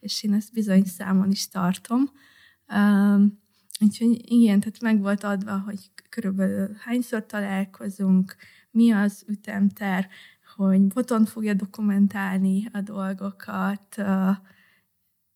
és 0.00 0.22
én 0.22 0.32
ezt 0.32 0.52
bizony 0.52 0.84
számon 0.84 1.30
is 1.30 1.48
tartom. 1.48 2.10
Úgyhogy 3.80 4.32
igen, 4.32 4.60
tehát 4.60 4.80
meg 4.80 5.00
volt 5.00 5.24
adva, 5.24 5.58
hogy 5.58 5.90
körülbelül 6.08 6.76
hányszor 6.78 7.26
találkozunk, 7.26 8.36
mi 8.70 8.90
az 8.90 9.24
ütemter, 9.26 10.08
hogy 10.56 10.86
boton 10.86 11.24
fogja 11.24 11.54
dokumentálni 11.54 12.68
a 12.72 12.80
dolgokat, 12.80 14.02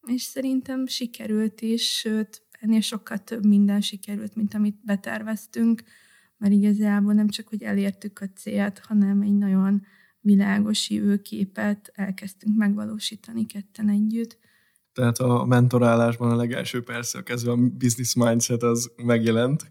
és 0.07 0.23
szerintem 0.23 0.87
sikerült 0.87 1.61
is, 1.61 1.99
sőt, 1.99 2.43
ennél 2.61 2.81
sokkal 2.81 3.19
több 3.19 3.47
minden 3.47 3.81
sikerült, 3.81 4.35
mint 4.35 4.55
amit 4.55 4.77
beterveztünk, 4.85 5.83
mert 6.37 6.53
igazából 6.53 7.13
nem 7.13 7.29
csak, 7.29 7.49
hogy 7.49 7.63
elértük 7.63 8.21
a 8.21 8.27
célt, 8.37 8.79
hanem 8.79 9.21
egy 9.23 9.37
nagyon 9.37 9.83
világos 10.21 10.91
jövőképet 10.91 11.91
elkezdtünk 11.95 12.57
megvalósítani 12.57 13.47
ketten 13.47 13.89
együtt. 13.89 14.39
Tehát 14.93 15.19
a 15.19 15.45
mentorálásban 15.45 16.31
a 16.31 16.37
legelső 16.37 16.83
persze 16.83 17.23
kezdve 17.23 17.51
a 17.51 17.57
business 17.57 18.15
mindset 18.15 18.63
az 18.63 18.93
megjelent. 18.97 19.69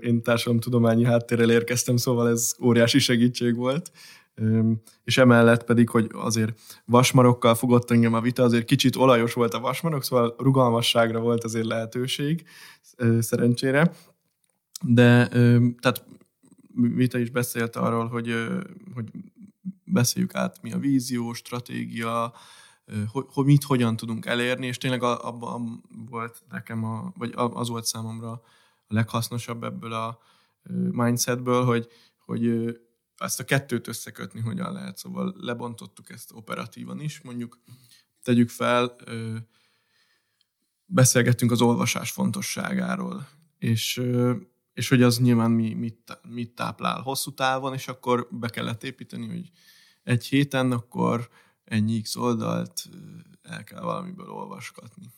Én 0.00 0.22
társadalomtudományi 0.22 1.04
háttérrel 1.04 1.50
érkeztem, 1.50 1.96
szóval 1.96 2.28
ez 2.28 2.54
óriási 2.62 2.98
segítség 2.98 3.54
volt. 3.56 3.92
És 5.04 5.18
emellett 5.18 5.64
pedig, 5.64 5.88
hogy 5.88 6.10
azért 6.12 6.60
vasmarokkal 6.84 7.54
fogott 7.54 7.90
engem 7.90 8.14
a 8.14 8.20
vita, 8.20 8.42
azért 8.42 8.64
kicsit 8.64 8.96
olajos 8.96 9.32
volt 9.32 9.54
a 9.54 9.60
vasmarok, 9.60 10.04
szóval 10.04 10.34
rugalmasságra 10.38 11.20
volt 11.20 11.44
azért 11.44 11.66
lehetőség, 11.66 12.44
szerencsére. 13.20 13.92
De 14.82 15.28
tehát 15.80 16.04
Vita 16.74 17.18
is 17.18 17.30
beszélt 17.30 17.76
arról, 17.76 18.08
hogy, 18.08 18.34
hogy 18.94 19.10
beszéljük 19.84 20.34
át, 20.34 20.62
mi 20.62 20.72
a 20.72 20.78
vízió, 20.78 21.32
stratégia, 21.32 22.32
hogy, 23.08 23.24
hogy 23.28 23.44
mit 23.44 23.62
hogyan 23.62 23.96
tudunk 23.96 24.26
elérni, 24.26 24.66
és 24.66 24.78
tényleg 24.78 25.02
abban 25.02 25.84
volt 26.08 26.42
nekem, 26.50 26.84
a, 26.84 27.12
vagy 27.16 27.32
az 27.34 27.68
volt 27.68 27.84
számomra 27.84 28.30
a 28.30 28.94
leghasznosabb 28.94 29.64
ebből 29.64 29.92
a 29.92 30.18
mindsetből, 30.90 31.64
hogy, 31.64 31.88
hogy 32.24 32.74
ezt 33.16 33.40
a 33.40 33.44
kettőt 33.44 33.88
összekötni 33.88 34.40
hogyan 34.40 34.72
lehet. 34.72 34.96
Szóval 34.96 35.34
lebontottuk 35.38 36.10
ezt 36.10 36.32
operatívan 36.32 37.00
is, 37.00 37.20
mondjuk 37.20 37.58
tegyük 38.22 38.48
fel, 38.48 38.96
beszélgettünk 40.84 41.50
az 41.50 41.60
olvasás 41.60 42.10
fontosságáról, 42.10 43.28
és, 43.58 44.02
és 44.72 44.88
hogy 44.88 45.02
az 45.02 45.18
nyilván 45.18 45.50
mi, 45.50 45.74
mit, 45.74 46.20
mit 46.28 46.54
táplál 46.54 47.00
hosszú 47.00 47.34
távon, 47.34 47.74
és 47.74 47.88
akkor 47.88 48.28
be 48.30 48.48
kellett 48.48 48.84
építeni, 48.84 49.26
hogy 49.26 49.50
egy 50.02 50.26
héten 50.26 50.72
akkor 50.72 51.28
ennyi 51.64 52.00
x 52.00 52.16
oldalt 52.16 52.88
el 53.42 53.64
kell 53.64 53.80
valamiből 53.80 54.30
olvaskatni. 54.30 55.10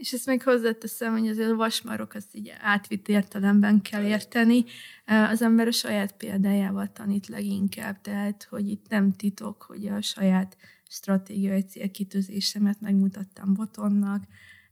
És 0.00 0.12
ezt 0.12 0.26
még 0.26 0.42
hozzáteszem, 0.42 1.12
hogy 1.12 1.28
azért 1.28 1.50
a 1.50 1.56
vasmarok 1.56 2.14
azt 2.14 2.34
így 2.36 2.52
átvitt 2.60 3.08
értelemben 3.08 3.82
kell 3.82 4.04
érteni. 4.04 4.64
Az 5.04 5.42
ember 5.42 5.66
a 5.66 5.70
saját 5.70 6.16
példájával 6.16 6.92
tanít 6.92 7.26
leginkább, 7.26 8.00
tehát 8.00 8.46
hogy 8.50 8.68
itt 8.68 8.88
nem 8.88 9.12
titok, 9.12 9.62
hogy 9.62 9.86
a 9.86 10.00
saját 10.00 10.56
stratégiai 10.88 11.60
célkitűzésemet 11.60 12.80
megmutattam 12.80 13.54
Botonnak, 13.54 14.24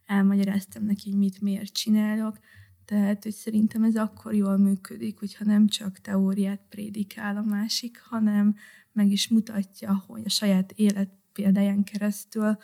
elmagyaráztam 0.06 0.84
neki, 0.84 1.10
hogy 1.10 1.18
mit 1.18 1.40
miért 1.40 1.72
csinálok, 1.72 2.38
tehát, 2.84 3.22
hogy 3.22 3.32
szerintem 3.32 3.84
ez 3.84 3.96
akkor 3.96 4.34
jól 4.34 4.56
működik, 4.56 5.18
hogyha 5.18 5.44
nem 5.44 5.66
csak 5.66 5.98
teóriát 5.98 6.60
prédikál 6.68 7.36
a 7.36 7.42
másik, 7.42 8.00
hanem 8.00 8.56
meg 8.92 9.10
is 9.10 9.28
mutatja, 9.28 10.04
hogy 10.06 10.22
a 10.24 10.28
saját 10.28 10.72
élet 10.72 11.10
példáján 11.32 11.84
keresztül, 11.84 12.58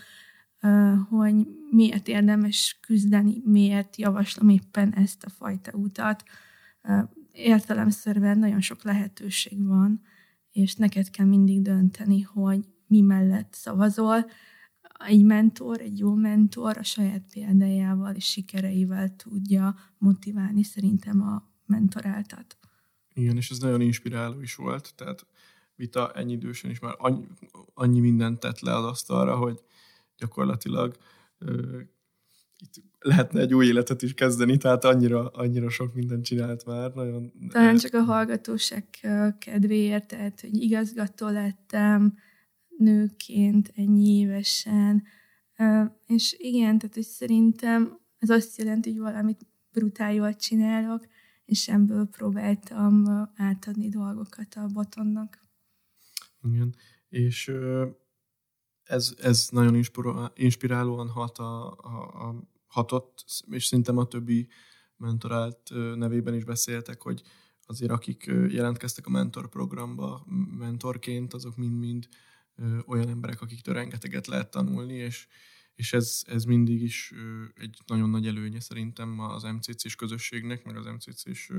hogy 1.09 1.35
miért 1.71 2.09
érdemes 2.09 2.79
küzdeni, 2.81 3.43
miért 3.45 3.97
javaslom 3.97 4.49
éppen 4.49 4.95
ezt 4.95 5.25
a 5.25 5.31
fajta 5.31 5.73
utat. 5.73 6.23
Értelemszerűen 7.33 8.39
nagyon 8.39 8.61
sok 8.61 8.83
lehetőség 8.83 9.67
van, 9.67 10.01
és 10.51 10.75
neked 10.75 11.11
kell 11.11 11.27
mindig 11.27 11.63
dönteni, 11.63 12.21
hogy 12.21 12.69
mi 12.87 13.01
mellett 13.01 13.53
szavazol. 13.53 14.31
Egy 15.07 15.25
mentor, 15.25 15.81
egy 15.81 15.99
jó 15.99 16.15
mentor 16.15 16.79
a 16.79 16.83
saját 16.83 17.25
példájával 17.33 18.15
és 18.15 18.25
sikereivel 18.25 19.17
tudja 19.17 19.75
motiválni 19.99 20.63
szerintem 20.63 21.23
a 21.23 21.49
mentoráltat. 21.67 22.59
Igen, 23.15 23.37
és 23.37 23.51
ez 23.51 23.59
nagyon 23.59 23.81
inspiráló 23.81 24.41
is 24.41 24.55
volt, 24.55 24.93
tehát 24.97 25.27
Vita 25.77 26.13
ennyi 26.13 26.33
idősen 26.33 26.71
is 26.71 26.79
már 26.79 26.95
annyi, 26.99 27.27
annyi 27.75 28.01
mindent 28.01 28.41
tett 28.41 28.61
le 28.61 28.77
az 28.77 28.85
asztalra, 28.85 29.37
hogy 29.37 29.61
gyakorlatilag 30.17 30.97
itt 32.59 32.83
lehetne 32.99 33.41
egy 33.41 33.55
új 33.55 33.67
életet 33.67 34.03
is 34.03 34.15
kezdeni, 34.15 34.57
tehát 34.57 34.85
annyira, 34.85 35.29
annyira 35.29 35.69
sok 35.69 35.95
mindent 35.95 36.25
csinált 36.25 36.65
már. 36.65 36.93
Nagyon, 36.93 37.33
Talán 37.49 37.77
csak 37.77 37.95
a 37.95 38.03
hallgatóság 38.03 38.85
kedvéért, 39.39 40.07
tehát, 40.07 40.41
hogy 40.41 40.63
igazgató 40.63 41.29
lettem 41.29 42.15
nőként 42.77 43.73
ennyi 43.77 44.19
évesen, 44.19 45.03
és 46.07 46.37
igen, 46.39 46.79
tehát, 46.79 46.95
hogy 46.95 47.03
szerintem 47.03 47.99
ez 48.19 48.31
azt 48.31 48.59
jelenti, 48.59 48.91
hogy 48.91 49.01
valamit 49.01 49.47
brutál 49.73 50.15
jól 50.15 50.35
csinálok, 50.35 51.07
és 51.45 51.69
ebből 51.69 52.07
próbáltam 52.07 53.05
átadni 53.37 53.89
dolgokat 53.89 54.55
a 54.55 54.67
botonnak. 54.73 55.47
Igen, 56.43 56.75
és 57.09 57.53
ez, 58.85 59.15
ez 59.19 59.49
nagyon 59.51 59.85
inspirálóan 60.35 61.09
hat 61.09 61.39
a, 61.39 61.71
a, 61.71 62.29
a, 62.29 62.35
hatott, 62.67 63.25
és 63.51 63.65
szerintem 63.65 63.99
a 63.99 64.07
többi 64.07 64.49
mentorált 64.97 65.71
nevében 65.95 66.35
is 66.35 66.45
beszéltek, 66.45 67.03
hogy 67.03 67.23
azért 67.67 67.91
akik 67.91 68.25
jelentkeztek 68.49 69.07
a 69.07 69.11
mentor 69.11 69.49
programba 69.49 70.25
mentorként, 70.59 71.35
azok 71.35 71.57
mind-mind 71.57 72.09
olyan 72.87 73.09
emberek, 73.09 73.41
akiktől 73.41 73.75
rengeteget 73.75 74.27
lehet 74.27 74.51
tanulni, 74.51 74.95
és, 74.95 75.27
és 75.75 75.93
ez, 75.93 76.23
ez 76.27 76.45
mindig 76.45 76.83
is 76.83 77.13
egy 77.55 77.79
nagyon 77.87 78.11
nagy 78.11 78.27
előnye 78.27 78.61
szerintem 78.61 79.19
az 79.19 79.43
MCC-s 79.43 79.97
közösségnek, 79.97 80.65
meg 80.65 80.77
az 80.77 80.85
MCC-s 80.85 81.53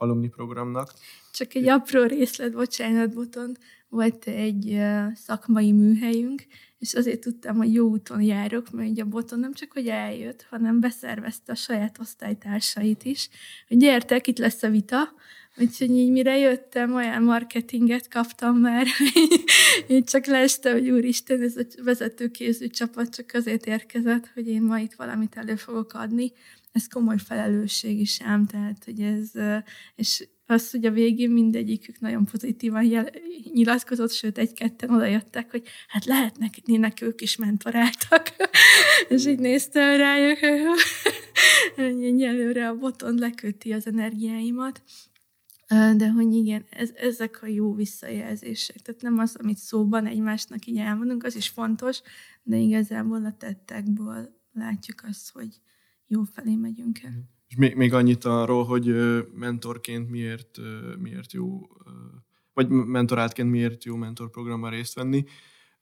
alumni 0.00 0.28
programnak. 0.28 0.92
Csak 1.32 1.54
egy 1.54 1.68
apró 1.68 2.02
részlet, 2.04 2.52
bocsánat, 2.52 3.14
Boton, 3.14 3.56
volt 3.88 4.24
egy 4.24 4.80
szakmai 5.14 5.72
műhelyünk, 5.72 6.42
és 6.78 6.94
azért 6.94 7.20
tudtam, 7.20 7.56
hogy 7.56 7.74
jó 7.74 7.88
úton 7.88 8.22
járok, 8.22 8.70
mert 8.70 8.90
ugye 8.90 9.02
a 9.02 9.06
Boton 9.06 9.38
nem 9.38 9.52
csak, 9.52 9.72
hogy 9.72 9.88
eljött, 9.88 10.46
hanem 10.50 10.80
beszervezte 10.80 11.52
a 11.52 11.54
saját 11.54 11.98
osztálytársait 11.98 13.04
is, 13.04 13.28
hogy 13.68 13.76
gyertek, 13.76 14.26
itt 14.26 14.38
lesz 14.38 14.62
a 14.62 14.68
vita, 14.68 15.12
Úgyhogy 15.56 15.90
így 15.90 16.10
mire 16.10 16.38
jöttem, 16.38 16.94
olyan 16.94 17.22
marketinget 17.22 18.08
kaptam 18.08 18.56
már, 18.56 18.86
én 19.86 20.04
csak 20.04 20.26
leestem, 20.26 20.72
hogy 20.72 20.90
úristen, 20.90 21.42
ez 21.42 21.56
a 21.56 21.64
vezetőképző 21.82 22.68
csapat 22.68 23.14
csak 23.14 23.30
azért 23.32 23.66
érkezett, 23.66 24.30
hogy 24.34 24.48
én 24.48 24.62
ma 24.62 24.78
itt 24.78 24.94
valamit 24.94 25.36
elő 25.36 25.56
fogok 25.56 25.92
adni. 25.92 26.32
Ez 26.72 26.86
komoly 26.86 27.18
felelősség 27.18 28.00
is 28.00 28.20
ám, 28.20 28.46
tehát 28.46 28.84
hogy 28.84 29.00
ez, 29.00 29.30
és 29.94 30.28
az, 30.50 30.70
hogy 30.70 30.84
a 30.84 30.90
végén 30.90 31.30
mindegyikük 31.30 32.00
nagyon 32.00 32.24
pozitívan 32.24 32.84
jel- 32.84 33.20
nyilatkozott, 33.52 34.12
sőt, 34.12 34.38
egy-ketten 34.38 34.90
oda 34.90 35.04
jöttek, 35.04 35.50
hogy 35.50 35.62
hát 35.88 36.04
lehetnek, 36.04 37.00
ők 37.00 37.20
is 37.20 37.36
mentoráltak. 37.36 38.36
és 39.08 39.26
így 39.26 39.38
néztem 39.38 39.96
rájuk, 39.96 40.38
hogy 41.76 42.22
előre 42.22 42.68
a 42.68 42.76
boton 42.76 43.14
leköti 43.14 43.72
az 43.72 43.86
energiáimat. 43.86 44.82
De 45.96 46.08
hogy 46.08 46.34
igen, 46.34 46.64
ez, 46.70 46.90
ezek 46.94 47.42
a 47.42 47.46
jó 47.46 47.74
visszajelzések. 47.74 48.76
Tehát 48.76 49.02
nem 49.02 49.18
az, 49.18 49.36
amit 49.38 49.58
szóban 49.58 50.06
egymásnak 50.06 50.66
így 50.66 50.78
elmondunk, 50.78 51.24
az 51.24 51.36
is 51.36 51.48
fontos, 51.48 52.00
de 52.42 52.56
igazából 52.56 53.24
a 53.24 53.36
tettekből 53.38 54.28
látjuk 54.52 55.02
azt, 55.08 55.30
hogy 55.32 55.60
jó 56.10 56.22
felé 56.22 56.56
megyünk 56.56 57.02
el. 57.02 57.28
És 57.48 57.56
még, 57.56 57.74
még 57.74 57.92
annyit 57.92 58.24
arról, 58.24 58.64
hogy 58.64 58.94
mentorként 59.34 60.10
miért, 60.10 60.58
miért 60.98 61.32
jó, 61.32 61.60
vagy 62.52 62.68
mentoráltként 62.68 63.50
miért 63.50 63.84
jó 63.84 63.96
mentorprogramban 63.96 64.70
részt 64.70 64.94
venni. 64.94 65.24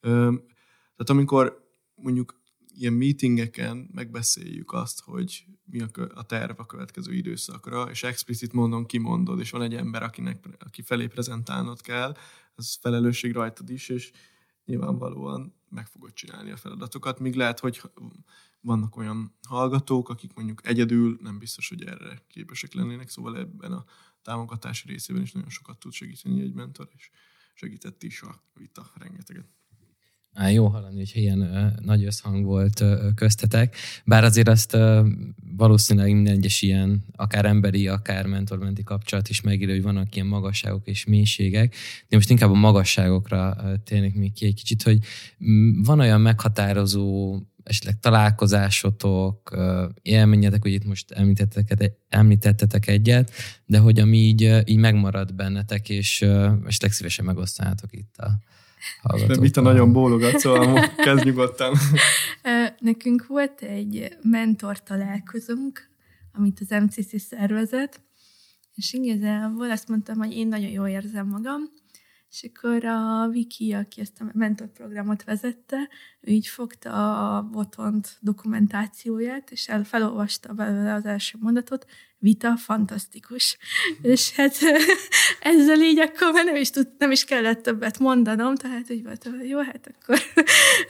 Tehát 0.01 1.11
amikor 1.11 1.71
mondjuk 1.95 2.41
ilyen 2.75 2.93
meetingeken 2.93 3.91
megbeszéljük 3.93 4.73
azt, 4.73 5.01
hogy 5.01 5.45
mi 5.65 5.83
a, 6.15 6.23
terv 6.27 6.61
a 6.61 6.67
következő 6.67 7.13
időszakra, 7.13 7.91
és 7.91 8.03
explicit 8.03 8.53
mondom, 8.53 8.87
kimondod, 8.87 9.41
és 9.41 9.51
van 9.51 9.63
egy 9.63 9.75
ember, 9.75 10.03
akinek, 10.03 10.45
aki 10.59 10.83
felé 10.83 11.07
prezentálnod 11.07 11.81
kell, 11.81 12.17
az 12.55 12.79
felelősség 12.81 13.33
rajtad 13.33 13.71
is, 13.71 13.89
és 13.89 14.13
nyilvánvalóan 14.65 15.55
meg 15.69 15.87
fogod 15.87 16.13
csinálni 16.13 16.51
a 16.51 16.57
feladatokat, 16.57 17.19
míg 17.19 17.35
lehet, 17.35 17.61
hogy 17.61 17.81
vannak 18.61 18.97
olyan 18.97 19.39
hallgatók, 19.49 20.09
akik 20.09 20.35
mondjuk 20.35 20.67
egyedül 20.67 21.19
nem 21.23 21.39
biztos, 21.39 21.69
hogy 21.69 21.83
erre 21.83 22.23
képesek 22.29 22.73
lennének, 22.73 23.09
szóval 23.09 23.39
ebben 23.39 23.73
a 23.73 23.85
támogatási 24.23 24.89
részében 24.89 25.23
is 25.23 25.33
nagyon 25.33 25.51
sokat 25.51 25.79
tud 25.79 25.93
segíteni 25.93 26.41
egy 26.41 26.55
mentor, 26.55 26.89
és 26.97 27.11
segített 27.55 28.03
is 28.03 28.23
a 28.23 28.43
vita 28.55 28.91
rengeteget. 28.95 29.47
Á, 30.33 30.49
jó 30.49 30.67
hallani, 30.67 30.97
hogy 30.97 31.11
ilyen 31.15 31.41
ö, 31.41 31.67
nagy 31.81 32.05
összhang 32.05 32.45
volt 32.45 32.81
ö, 32.81 33.09
köztetek, 33.15 33.77
bár 34.05 34.25
azért 34.25 34.49
azt 34.49 34.75
ö, 34.75 35.09
valószínűleg 35.57 36.13
minden 36.13 36.35
egyes 36.35 36.63
ilyen, 36.63 37.05
akár 37.13 37.45
emberi, 37.45 37.89
akár 37.89 38.27
mentormenti 38.27 38.83
kapcsolat 38.83 39.29
is 39.29 39.41
megírja, 39.41 39.75
hogy 39.75 39.83
vannak 39.83 40.15
ilyen 40.15 40.27
magasságok 40.27 40.87
és 40.87 41.05
mélységek, 41.05 41.75
de 42.09 42.17
most 42.17 42.31
inkább 42.31 42.51
a 42.51 42.55
magasságokra 42.55 43.57
térnék 43.85 44.15
még 44.15 44.33
ki 44.33 44.45
egy 44.45 44.55
kicsit, 44.55 44.83
hogy 44.83 44.99
van 45.83 46.01
olyan 46.01 46.21
meghatározó 46.21 47.41
esetleg 47.69 47.99
találkozásotok, 48.01 49.57
élményetek, 50.03 50.63
hogy 50.63 50.73
itt 50.73 50.85
most 50.85 51.11
említettetek, 51.11 51.93
említettetek 52.09 52.87
egyet, 52.87 53.31
de 53.67 53.79
hogy 53.79 54.01
ami 54.01 54.17
így, 54.17 54.63
így 54.65 54.77
megmarad 54.77 55.35
bennetek, 55.35 55.89
és 55.89 56.23
esetleg 56.67 56.93
szívesen 56.93 57.25
megosztanátok 57.25 57.93
itt 57.93 58.17
a 58.17 58.31
hallgatókkal. 59.03 59.43
Vita 59.43 59.61
nagyon 59.61 59.93
bólogat, 59.93 60.39
szóval 60.39 60.81
kezd 60.97 61.25
nyugodtan. 61.25 61.75
Nekünk 62.79 63.27
volt 63.27 63.61
egy 63.61 64.17
mentor 64.23 64.83
találkozunk, 64.83 65.91
amit 66.33 66.61
az 66.61 66.83
MCC 66.83 67.21
szervezett, 67.21 68.01
és 68.75 68.93
igazából 68.93 69.71
azt 69.71 69.89
mondtam, 69.89 70.19
hogy 70.19 70.33
én 70.33 70.49
nagyon 70.49 70.71
jól 70.71 70.89
érzem 70.89 71.27
magam, 71.27 71.61
és 72.31 72.51
akkor 72.55 72.85
a 72.85 73.29
Viki, 73.29 73.73
aki 73.73 74.01
ezt 74.01 74.21
a 74.21 74.31
mentorprogramot 74.33 75.25
vezette, 75.25 75.89
ő 76.21 76.33
így 76.33 76.47
fogta 76.47 77.37
a 77.37 77.43
botont 77.43 78.17
dokumentációját, 78.21 79.51
és 79.51 79.69
el, 79.69 79.85
felolvasta 79.85 80.53
belőle 80.53 80.95
az 80.95 81.05
első 81.05 81.39
mondatot, 81.41 81.87
vita 82.19 82.57
fantasztikus. 82.57 83.59
És 84.03 84.35
hát 84.35 84.57
ezzel 85.41 85.81
így 85.81 85.99
akkor 85.99 86.33
már 86.33 86.45
nem 86.45 86.57
is, 86.57 86.71
tud, 86.71 86.89
nem 86.99 87.11
is 87.11 87.25
kellett 87.25 87.63
többet 87.63 87.99
mondanom, 87.99 88.55
tehát 88.55 88.91
úgy 88.91 89.03
volt, 89.03 89.25
hogy 89.25 89.49
jó, 89.49 89.59
hát 89.59 89.95
akkor 89.95 90.19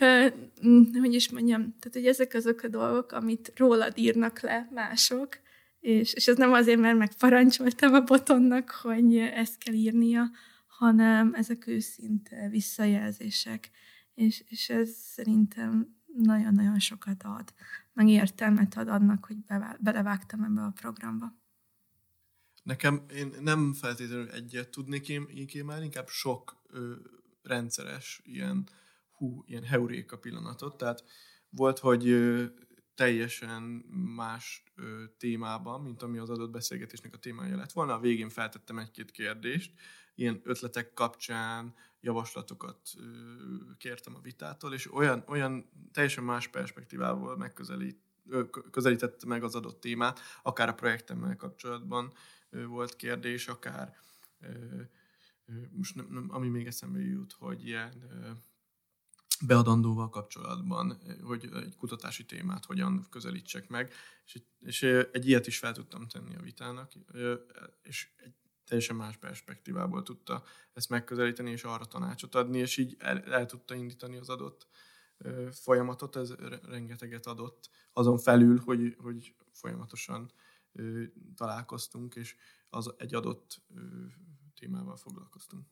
hogy 1.01 1.13
is 1.13 1.29
mondjam, 1.29 1.61
tehát 1.61 1.93
hogy 1.93 2.05
ezek 2.05 2.33
azok 2.33 2.61
a 2.63 2.67
dolgok, 2.67 3.11
amit 3.11 3.53
rólad 3.55 3.97
írnak 3.97 4.41
le 4.41 4.69
mások, 4.73 5.37
és, 5.79 6.13
és 6.13 6.27
ez 6.27 6.37
nem 6.37 6.53
azért, 6.53 6.79
mert 6.79 6.97
megparancsoltam 6.97 7.93
a 7.93 8.01
botonnak, 8.01 8.69
hogy 8.69 9.17
ezt 9.17 9.57
kell 9.57 9.73
írnia, 9.73 10.31
hanem 10.79 11.33
ezek 11.33 11.67
őszinte 11.67 12.49
visszajelzések, 12.49 13.69
és, 14.13 14.43
és 14.47 14.69
ez 14.69 14.89
szerintem 14.89 15.95
nagyon-nagyon 16.13 16.79
sokat 16.79 17.23
ad, 17.23 17.53
meg 17.93 18.07
értelmet 18.07 18.77
ad 18.77 18.87
annak, 18.87 19.25
hogy 19.25 19.37
belevágtam 19.79 20.43
ebbe 20.43 20.61
a 20.61 20.71
programba. 20.71 21.37
Nekem 22.63 23.05
én 23.13 23.33
nem 23.41 23.73
feltétlenül 23.73 24.29
egyet 24.29 24.69
tudnék 24.69 25.09
én 25.09 25.47
kiemelni, 25.47 25.85
inkább 25.85 26.07
sok 26.07 26.61
ö, 26.67 26.95
rendszeres 27.41 28.21
ilyen, 28.23 28.67
hú, 29.11 29.43
ilyen 29.45 29.63
heuréka 29.63 30.17
pillanatot. 30.17 30.77
Tehát 30.77 31.03
volt, 31.49 31.79
hogy 31.79 32.07
ö, 32.07 32.45
teljesen 32.95 33.61
más 34.15 34.63
témában, 35.17 35.81
mint 35.81 36.01
ami 36.01 36.17
az 36.17 36.29
adott 36.29 36.51
beszélgetésnek 36.51 37.13
a 37.13 37.17
témája 37.17 37.55
lett 37.55 37.71
volna. 37.71 37.93
A 37.93 37.99
végén 37.99 38.29
feltettem 38.29 38.77
egy-két 38.77 39.11
kérdést, 39.11 39.73
ilyen 40.15 40.41
ötletek 40.43 40.93
kapcsán 40.93 41.73
javaslatokat 42.01 42.79
kértem 43.77 44.15
a 44.15 44.21
vitától, 44.21 44.73
és 44.73 44.93
olyan, 44.93 45.23
olyan 45.27 45.69
teljesen 45.91 46.23
más 46.23 46.47
perspektívával 46.47 47.37
megközelít, 47.37 47.99
közelítette 48.71 49.25
meg 49.25 49.43
az 49.43 49.55
adott 49.55 49.79
témát, 49.79 50.19
akár 50.43 50.69
a 50.69 50.73
projektemmel 50.73 51.35
kapcsolatban 51.35 52.13
volt 52.49 52.95
kérdés, 52.95 53.47
akár 53.47 53.97
most 55.71 55.95
nem, 55.95 56.07
nem, 56.09 56.25
ami 56.29 56.47
még 56.47 56.67
eszembe 56.67 56.99
jut, 56.99 57.31
hogy 57.31 57.65
ilyen 57.65 57.93
beadandóval 59.45 60.09
kapcsolatban, 60.09 61.01
hogy 61.21 61.49
egy 61.53 61.75
kutatási 61.75 62.25
témát 62.25 62.65
hogyan 62.65 63.07
közelítsek 63.09 63.69
meg, 63.69 63.93
és, 64.25 64.41
és 64.59 64.83
egy 65.11 65.27
ilyet 65.27 65.47
is 65.47 65.57
fel 65.57 65.73
tudtam 65.73 66.07
tenni 66.07 66.35
a 66.35 66.41
vitának, 66.41 66.91
és 67.81 68.09
egy 68.17 68.33
teljesen 68.65 68.95
más 68.95 69.17
perspektívából 69.17 70.03
tudta 70.03 70.43
ezt 70.73 70.89
megközelíteni, 70.89 71.51
és 71.51 71.63
arra 71.63 71.85
tanácsot 71.85 72.35
adni, 72.35 72.57
és 72.57 72.77
így 72.77 72.95
el, 72.99 73.23
el 73.23 73.45
tudta 73.45 73.75
indítani 73.75 74.17
az 74.17 74.29
adott 74.29 74.67
folyamatot, 75.51 76.15
ez 76.15 76.35
rengeteget 76.61 77.25
adott 77.25 77.69
azon 77.93 78.17
felül, 78.17 78.59
hogy, 78.59 78.95
hogy 78.99 79.35
folyamatosan 79.51 80.31
találkoztunk, 81.35 82.15
és 82.15 82.35
az 82.69 82.93
egy 82.97 83.13
adott 83.13 83.61
témával 84.55 84.97
foglalkoztunk. 84.97 85.67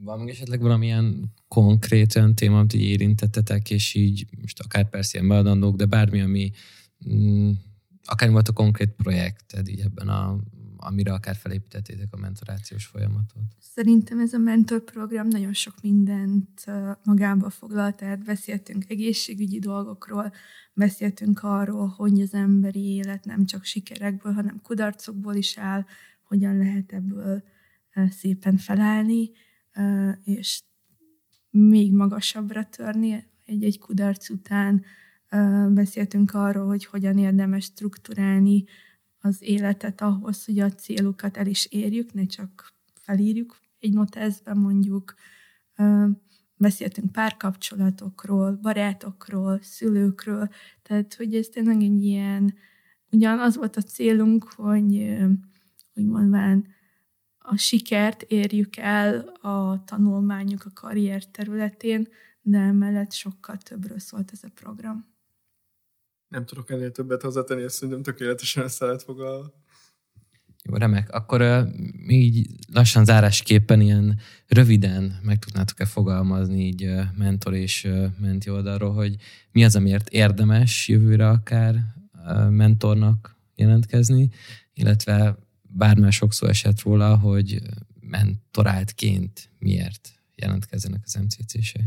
Van 0.00 0.18
még 0.18 0.28
esetleg 0.28 0.60
valamilyen 0.60 1.32
konkrét 1.48 2.16
olyan 2.16 2.34
téma, 2.34 2.58
amit 2.58 2.72
így 2.72 2.82
érintettetek, 2.82 3.70
és 3.70 3.94
így 3.94 4.26
most 4.40 4.60
akár 4.60 4.88
persze 4.88 5.18
ilyen 5.18 5.28
beadandók, 5.28 5.76
de 5.76 5.84
bármi, 5.84 6.20
ami 6.20 6.50
mm, 7.08 7.50
akár 8.04 8.30
volt 8.30 8.48
a 8.48 8.52
konkrét 8.52 8.90
projekted 8.90 9.68
így 9.68 9.80
ebben 9.80 10.08
a 10.08 10.38
amire 10.84 11.12
akár 11.12 11.36
felépítettétek 11.36 12.08
a 12.10 12.16
mentorációs 12.16 12.86
folyamatot? 12.86 13.42
Szerintem 13.58 14.20
ez 14.20 14.32
a 14.32 14.38
mentorprogram 14.38 15.28
nagyon 15.28 15.52
sok 15.52 15.74
mindent 15.82 16.64
magába 17.04 17.50
foglalt, 17.50 17.96
tehát 17.96 18.24
beszéltünk 18.24 18.84
egészségügyi 18.88 19.58
dolgokról, 19.58 20.32
beszéltünk 20.72 21.42
arról, 21.42 21.86
hogy 21.86 22.20
az 22.20 22.34
emberi 22.34 22.84
élet 22.84 23.24
nem 23.24 23.46
csak 23.46 23.64
sikerekből, 23.64 24.32
hanem 24.32 24.60
kudarcokból 24.62 25.34
is 25.34 25.58
áll, 25.58 25.84
hogyan 26.22 26.58
lehet 26.58 26.92
ebből 26.92 27.42
szépen 28.10 28.56
felállni, 28.56 29.30
és 30.24 30.62
még 31.50 31.92
magasabbra 31.92 32.64
törni 32.64 33.26
egy-egy 33.44 33.78
kudarc 33.78 34.28
után. 34.30 34.84
Beszéltünk 35.70 36.34
arról, 36.34 36.66
hogy 36.66 36.84
hogyan 36.84 37.18
érdemes 37.18 37.64
strukturálni 37.64 38.64
az 39.20 39.36
életet 39.40 40.00
ahhoz, 40.00 40.44
hogy 40.44 40.58
a 40.58 40.72
célukat 40.72 41.36
el 41.36 41.46
is 41.46 41.66
érjük, 41.66 42.12
ne 42.12 42.26
csak 42.26 42.72
felírjuk 42.94 43.60
egy 43.78 43.92
noteszben 43.92 44.56
mondjuk. 44.56 45.14
Beszéltünk 46.56 47.12
párkapcsolatokról, 47.12 48.58
barátokról, 48.62 49.58
szülőkről, 49.62 50.48
tehát 50.82 51.14
hogy 51.14 51.34
ez 51.34 51.48
tényleg 51.48 51.82
egy 51.82 52.04
ilyen, 52.04 52.54
ugyan 53.10 53.38
az 53.38 53.56
volt 53.56 53.76
a 53.76 53.82
célunk, 53.82 54.44
hogy 54.44 55.16
úgy 55.94 56.06
mondván 56.06 56.66
a 57.46 57.56
sikert 57.56 58.22
érjük 58.22 58.76
el 58.76 59.18
a 59.40 59.84
tanulmányok, 59.84 60.64
a 60.64 60.70
karrier 60.74 61.26
területén, 61.26 62.08
de 62.42 62.58
emellett 62.58 63.12
sokkal 63.12 63.56
többről 63.56 63.98
szólt 63.98 64.30
ez 64.32 64.40
a 64.42 64.48
program. 64.54 65.06
Nem 66.28 66.44
tudok 66.44 66.70
ennél 66.70 66.90
többet 66.90 67.22
hozzátenni, 67.22 67.62
ezt 67.62 67.74
szerintem 67.74 68.02
tökéletesen 68.02 68.62
össze 68.62 68.84
lehet 68.84 69.02
foglalva. 69.02 69.52
Jó, 70.62 70.74
remek. 70.74 71.12
Akkor 71.12 71.40
uh, 71.40 71.68
így 72.06 72.46
lassan 72.72 73.04
zárásképpen 73.04 73.80
ilyen 73.80 74.18
röviden 74.46 75.18
meg 75.22 75.38
tudnátok-e 75.38 75.84
fogalmazni 75.84 76.66
így 76.66 76.84
uh, 76.84 77.02
mentor 77.16 77.54
és 77.54 77.84
uh, 77.84 78.06
menti 78.18 78.50
oldalról, 78.50 78.92
hogy 78.92 79.16
mi 79.52 79.64
az, 79.64 79.76
amiért 79.76 80.08
érdemes 80.08 80.88
jövőre 80.88 81.28
akár 81.28 81.74
uh, 81.74 82.50
mentornak 82.50 83.36
jelentkezni, 83.54 84.30
illetve 84.74 85.43
bár 85.76 85.98
már 85.98 86.12
sokszor 86.12 86.48
esett 86.48 86.80
róla, 86.80 87.18
hogy 87.18 87.60
mentoráltként 88.00 89.50
miért 89.58 90.08
jelentkezzenek 90.34 91.00
az 91.04 91.14
MCC-sek. 91.14 91.84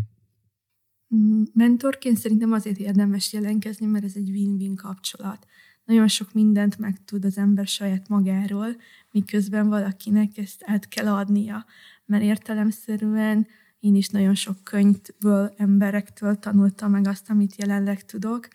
Mm, 1.16 1.44
mentorként 1.54 2.18
szerintem 2.18 2.52
azért 2.52 2.78
érdemes 2.78 3.34
jelentkezni, 3.34 3.86
mert 3.86 4.04
ez 4.04 4.14
egy 4.16 4.30
win-win 4.30 4.76
kapcsolat. 4.76 5.48
Nagyon 5.86 6.08
sok 6.08 6.34
mindent 6.34 6.78
megtud 6.78 7.26
az 7.26 7.38
ember 7.38 7.68
saját 7.68 8.08
magáról, 8.08 8.76
miközben 9.12 9.68
valakinek 9.70 10.38
ezt 10.38 10.64
át 10.66 10.88
kell 10.88 11.08
adnia. 11.08 11.66
Mert 12.06 12.24
értelemszerűen 12.24 13.48
én 13.80 13.96
is 13.96 14.08
nagyon 14.08 14.36
sok 14.36 14.64
könyvből, 14.64 15.54
emberektől 15.58 16.36
tanultam 16.36 16.92
meg 16.92 17.08
azt, 17.08 17.30
amit 17.30 17.56
jelenleg 17.56 18.06
tudok, 18.06 18.48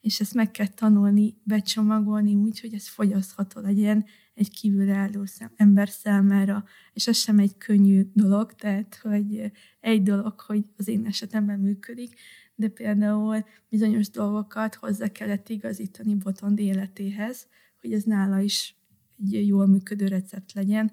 és 0.00 0.20
ezt 0.20 0.34
meg 0.34 0.50
kell 0.50 0.66
tanulni, 0.66 1.34
becsomagolni 1.42 2.34
úgy, 2.34 2.60
hogy 2.60 2.74
ez 2.74 2.88
fogyasztható 2.88 3.60
legyen 3.60 4.04
egy 4.36 4.50
kívülálló 4.50 5.24
szem, 5.24 5.50
ember 5.56 5.88
számára, 5.88 6.64
és 6.92 7.06
ez 7.06 7.16
sem 7.16 7.38
egy 7.38 7.56
könnyű 7.58 8.02
dolog, 8.12 8.52
tehát, 8.52 8.98
hogy 9.02 9.52
egy 9.80 10.02
dolog, 10.02 10.40
hogy 10.40 10.64
az 10.76 10.88
én 10.88 11.06
esetemben 11.06 11.60
működik, 11.60 12.14
de 12.54 12.68
például 12.68 13.44
bizonyos 13.68 14.10
dolgokat 14.10 14.74
hozzá 14.74 15.08
kellett 15.08 15.48
igazítani 15.48 16.14
Botond 16.14 16.58
életéhez, 16.58 17.46
hogy 17.80 17.92
ez 17.92 18.02
nála 18.02 18.40
is 18.40 18.76
egy 19.18 19.46
jól 19.46 19.66
működő 19.66 20.06
recept 20.06 20.52
legyen. 20.52 20.92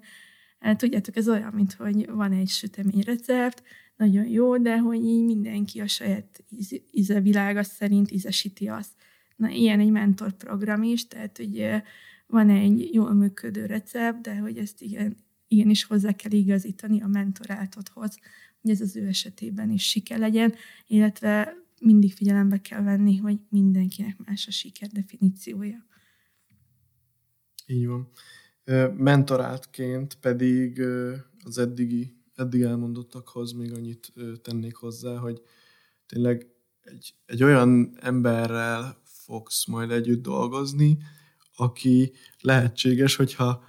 Hát 0.58 0.78
tudjátok, 0.78 1.16
ez 1.16 1.28
olyan, 1.28 1.52
mint 1.52 1.72
hogy 1.72 2.10
van 2.10 2.32
egy 2.32 2.48
sütemény 2.48 3.02
recept, 3.04 3.62
nagyon 3.96 4.26
jó, 4.26 4.58
de 4.58 4.78
hogy 4.78 5.04
így 5.04 5.24
mindenki 5.24 5.80
a 5.80 5.86
saját 5.86 6.44
ízevilága 6.90 7.62
szerint 7.62 8.10
ízesíti 8.10 8.68
azt. 8.68 8.92
Na, 9.36 9.48
ilyen 9.48 9.80
egy 9.80 9.90
mentorprogram 9.90 10.82
is, 10.82 11.06
tehát 11.06 11.38
ugye 11.38 11.82
van 12.26 12.50
egy 12.50 12.88
jól 12.92 13.14
működő 13.14 13.66
recept, 13.66 14.20
de 14.20 14.36
hogy 14.36 14.58
ezt 14.58 14.82
igen, 14.82 15.16
igenis 15.48 15.84
hozzá 15.84 16.12
kell 16.12 16.32
igazítani 16.32 17.02
a 17.02 17.06
mentorátodhoz, 17.06 18.18
hogy 18.60 18.70
ez 18.70 18.80
az 18.80 18.96
ő 18.96 19.06
esetében 19.06 19.70
is 19.70 19.88
siker 19.88 20.18
legyen, 20.18 20.54
illetve 20.86 21.56
mindig 21.80 22.12
figyelembe 22.12 22.60
kell 22.60 22.82
venni, 22.82 23.16
hogy 23.16 23.38
mindenkinek 23.48 24.18
más 24.24 24.46
a 24.46 24.50
siker 24.50 24.88
definíciója. 24.88 25.86
Így 27.66 27.86
van. 27.86 28.08
Mentorátként 28.96 30.14
pedig 30.14 30.80
az 31.44 31.58
eddigi, 31.58 32.16
eddig 32.34 32.60
elmondottakhoz 32.60 33.52
még 33.52 33.72
annyit 33.72 34.12
tennék 34.42 34.74
hozzá, 34.74 35.16
hogy 35.16 35.42
tényleg 36.06 36.46
egy, 36.80 37.14
egy 37.26 37.42
olyan 37.42 37.96
emberrel 38.00 39.02
fogsz 39.04 39.66
majd 39.66 39.90
együtt 39.90 40.22
dolgozni, 40.22 40.98
aki 41.56 42.12
lehetséges, 42.40 43.16
hogyha 43.16 43.64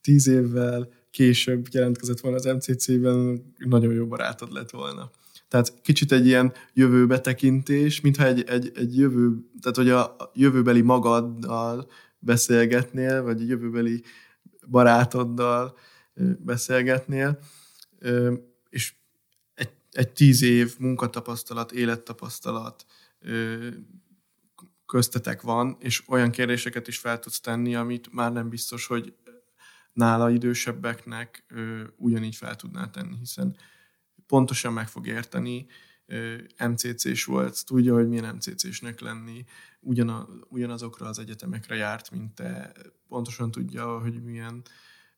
tíz 0.00 0.26
évvel 0.26 0.88
később 1.10 1.66
jelentkezett 1.70 2.20
volna 2.20 2.36
az 2.36 2.44
MCC-ben, 2.44 3.42
nagyon 3.56 3.92
jó 3.92 4.06
barátod 4.06 4.52
lett 4.52 4.70
volna. 4.70 5.10
Tehát 5.48 5.80
kicsit 5.82 6.12
egy 6.12 6.26
ilyen 6.26 6.52
jövőbetekintés, 6.72 8.00
mintha 8.00 8.26
egy, 8.26 8.44
egy, 8.48 8.72
egy 8.74 8.96
jövő, 8.96 9.36
tehát 9.60 9.76
hogy 9.76 9.88
a 9.90 10.30
jövőbeli 10.34 10.80
magaddal 10.80 11.90
beszélgetnél, 12.18 13.22
vagy 13.22 13.40
a 13.40 13.44
jövőbeli 13.44 14.02
barátoddal 14.68 15.76
beszélgetnél, 16.38 17.38
és 18.68 18.94
egy, 19.54 19.70
egy 19.92 20.12
tíz 20.12 20.42
év 20.42 20.74
munkatapasztalat, 20.78 21.72
élettapasztalat 21.72 22.84
köztetek 24.86 25.42
van, 25.42 25.76
és 25.80 26.02
olyan 26.08 26.30
kérdéseket 26.30 26.88
is 26.88 26.98
fel 26.98 27.18
tudsz 27.18 27.40
tenni, 27.40 27.74
amit 27.74 28.12
már 28.12 28.32
nem 28.32 28.48
biztos, 28.48 28.86
hogy 28.86 29.14
nála 29.92 30.30
idősebbeknek 30.30 31.44
ö, 31.48 31.82
ugyanígy 31.96 32.36
fel 32.36 32.56
tudná 32.56 32.90
tenni, 32.90 33.16
hiszen 33.18 33.56
pontosan 34.26 34.72
meg 34.72 34.88
fog 34.88 35.06
érteni, 35.06 35.66
MCC-s 36.58 37.24
volt, 37.24 37.64
tudja, 37.64 37.94
hogy 37.94 38.08
milyen 38.08 38.34
MCC-snek 38.34 39.00
lenni, 39.00 39.44
ugyana, 39.80 40.28
ugyanazokra 40.48 41.06
az 41.06 41.18
egyetemekre 41.18 41.74
járt, 41.74 42.10
mint 42.10 42.34
te, 42.34 42.72
pontosan 43.08 43.50
tudja, 43.50 43.98
hogy 43.98 44.22
milyen 44.22 44.62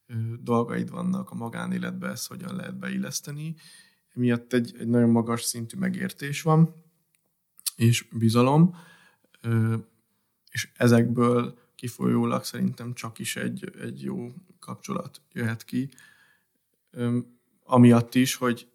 ö, 0.07 0.14
dolgaid 0.40 0.90
vannak 0.90 1.31
a 1.31 1.35
magánéletben, 1.35 2.11
ezt 2.11 2.28
hogyan 2.28 2.57
lehet 2.57 2.78
beilleszteni. 2.78 3.54
Miatt 4.14 4.52
egy, 4.52 4.74
egy 4.78 4.88
nagyon 4.88 5.11
magas 5.11 5.42
szintű 5.42 5.78
megértés 5.78 6.42
van, 6.42 6.74
és 7.76 8.09
bizalom, 8.12 8.76
és 10.51 10.68
ezekből 10.77 11.59
kifolyólag 11.74 12.44
szerintem 12.44 12.94
csak 12.94 13.18
is 13.18 13.37
egy, 13.37 13.72
egy 13.81 14.03
jó 14.03 14.29
kapcsolat 14.61 15.20
jöhet 15.33 15.64
ki. 15.64 15.88
Amiatt 17.64 18.14
is, 18.14 18.35
hogy 18.35 18.68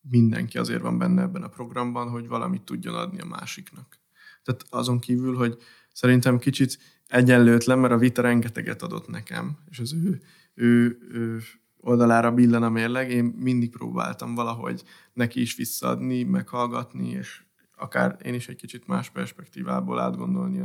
mindenki 0.00 0.58
azért 0.58 0.82
van 0.82 0.98
benne 0.98 1.22
ebben 1.22 1.42
a 1.42 1.48
programban, 1.48 2.08
hogy 2.08 2.28
valamit 2.28 2.62
tudjon 2.62 2.94
adni 2.94 3.20
a 3.20 3.26
másiknak. 3.26 3.98
Tehát 4.42 4.64
azon 4.70 4.98
kívül, 4.98 5.36
hogy 5.36 5.58
szerintem 5.92 6.38
kicsit 6.38 6.78
egyenlőtlen, 7.06 7.78
mert 7.78 7.92
a 7.92 7.98
vita 7.98 8.22
rengeteget 8.22 8.82
adott 8.82 9.08
nekem, 9.08 9.58
és 9.70 9.78
az 9.78 9.92
ő, 9.92 10.20
ő, 10.54 10.98
ő 11.10 11.40
oldalára 11.80 12.32
billen 12.32 12.62
a 12.62 12.68
mérleg, 12.68 13.10
én 13.10 13.24
mindig 13.24 13.70
próbáltam 13.70 14.34
valahogy 14.34 14.82
neki 15.12 15.40
is 15.40 15.54
visszaadni, 15.54 16.22
meghallgatni, 16.22 17.08
és 17.08 17.44
akár 17.84 18.16
én 18.22 18.34
is 18.34 18.48
egy 18.48 18.56
kicsit 18.56 18.86
más 18.86 19.10
perspektívából 19.10 20.00
átgondolni 20.00 20.64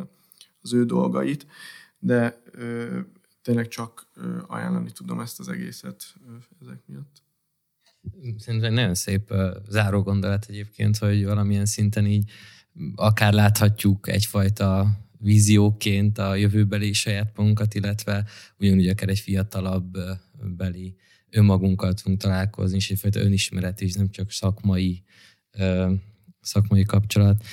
az 0.61 0.73
ő 0.73 0.85
dolgait, 0.85 1.47
de 1.99 2.41
ö, 2.51 2.99
tényleg 3.41 3.67
csak 3.67 4.07
ö, 4.15 4.37
ajánlani 4.47 4.91
tudom 4.91 5.19
ezt 5.19 5.39
az 5.39 5.47
egészet 5.47 6.03
ö, 6.27 6.35
ezek 6.61 6.81
miatt. 6.85 7.23
Szerintem 8.37 8.69
egy 8.69 8.75
nagyon 8.75 8.95
szép 8.95 9.31
uh, 9.31 9.55
záró 9.67 10.01
gondolat 10.01 10.45
egyébként, 10.49 10.97
hogy 10.97 11.25
valamilyen 11.25 11.65
szinten 11.65 12.05
így 12.05 12.31
akár 12.95 13.33
láthatjuk 13.33 14.07
egyfajta 14.07 14.97
vízióként 15.17 16.17
a 16.17 16.35
jövőbeli 16.35 16.93
saját 16.93 17.37
magunkat, 17.37 17.73
illetve 17.73 18.25
ugyanúgy 18.57 18.87
akár 18.87 19.09
egy 19.09 19.19
fiatalabb 19.19 19.97
beli 20.57 20.95
önmagunkkal 21.29 21.93
tudunk 21.93 22.21
találkozni, 22.21 22.75
és 22.75 22.89
egyfajta 22.89 23.19
önismeret 23.19 23.81
is, 23.81 23.93
nem 23.93 24.09
csak 24.09 24.31
szakmai 24.31 25.03
szakmai 26.49 26.83
kapcsolat. 26.83 27.43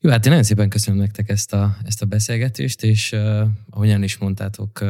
Jó, 0.00 0.10
hát 0.10 0.24
én 0.24 0.30
nagyon 0.30 0.46
szépen 0.46 0.68
köszönöm 0.68 1.00
nektek 1.00 1.28
ezt 1.28 1.52
a, 1.52 1.76
ezt 1.84 2.02
a 2.02 2.06
beszélgetést, 2.06 2.82
és 2.82 3.12
uh, 3.12 3.48
ahogyan 3.70 4.02
is 4.02 4.18
mondtátok, 4.18 4.78
uh, 4.80 4.88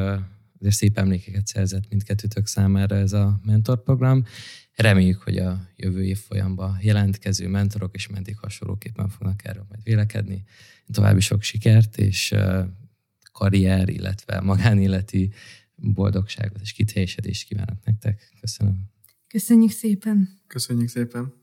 azért 0.58 0.74
szép 0.74 0.98
emlékeket 0.98 1.46
szerzett 1.46 1.88
mindkettőtök 1.88 2.46
számára 2.46 2.96
ez 2.96 3.12
a 3.12 3.40
mentorprogram. 3.44 4.24
Reméljük, 4.74 5.22
hogy 5.22 5.38
a 5.38 5.68
jövő 5.76 6.04
év 6.04 6.18
folyamban 6.18 6.78
jelentkező 6.80 7.48
mentorok 7.48 7.94
és 7.94 8.08
mentik 8.08 8.38
hasonlóképpen 8.38 9.08
fognak 9.08 9.44
erről 9.44 9.66
majd 9.68 9.82
vélekedni. 9.82 10.44
További 10.92 11.20
sok 11.20 11.42
sikert, 11.42 11.98
és 11.98 12.30
uh, 12.32 12.64
karrier, 13.32 13.88
illetve 13.88 14.40
magánéleti 14.40 15.32
boldogságot 15.74 16.60
és 16.60 16.72
kiteljesedést 16.72 17.46
kívánok 17.48 17.84
nektek. 17.84 18.32
Köszönöm. 18.40 18.90
Köszönjük 19.28 19.70
szépen. 19.70 20.40
Köszönjük 20.46 20.88
szépen. 20.88 21.39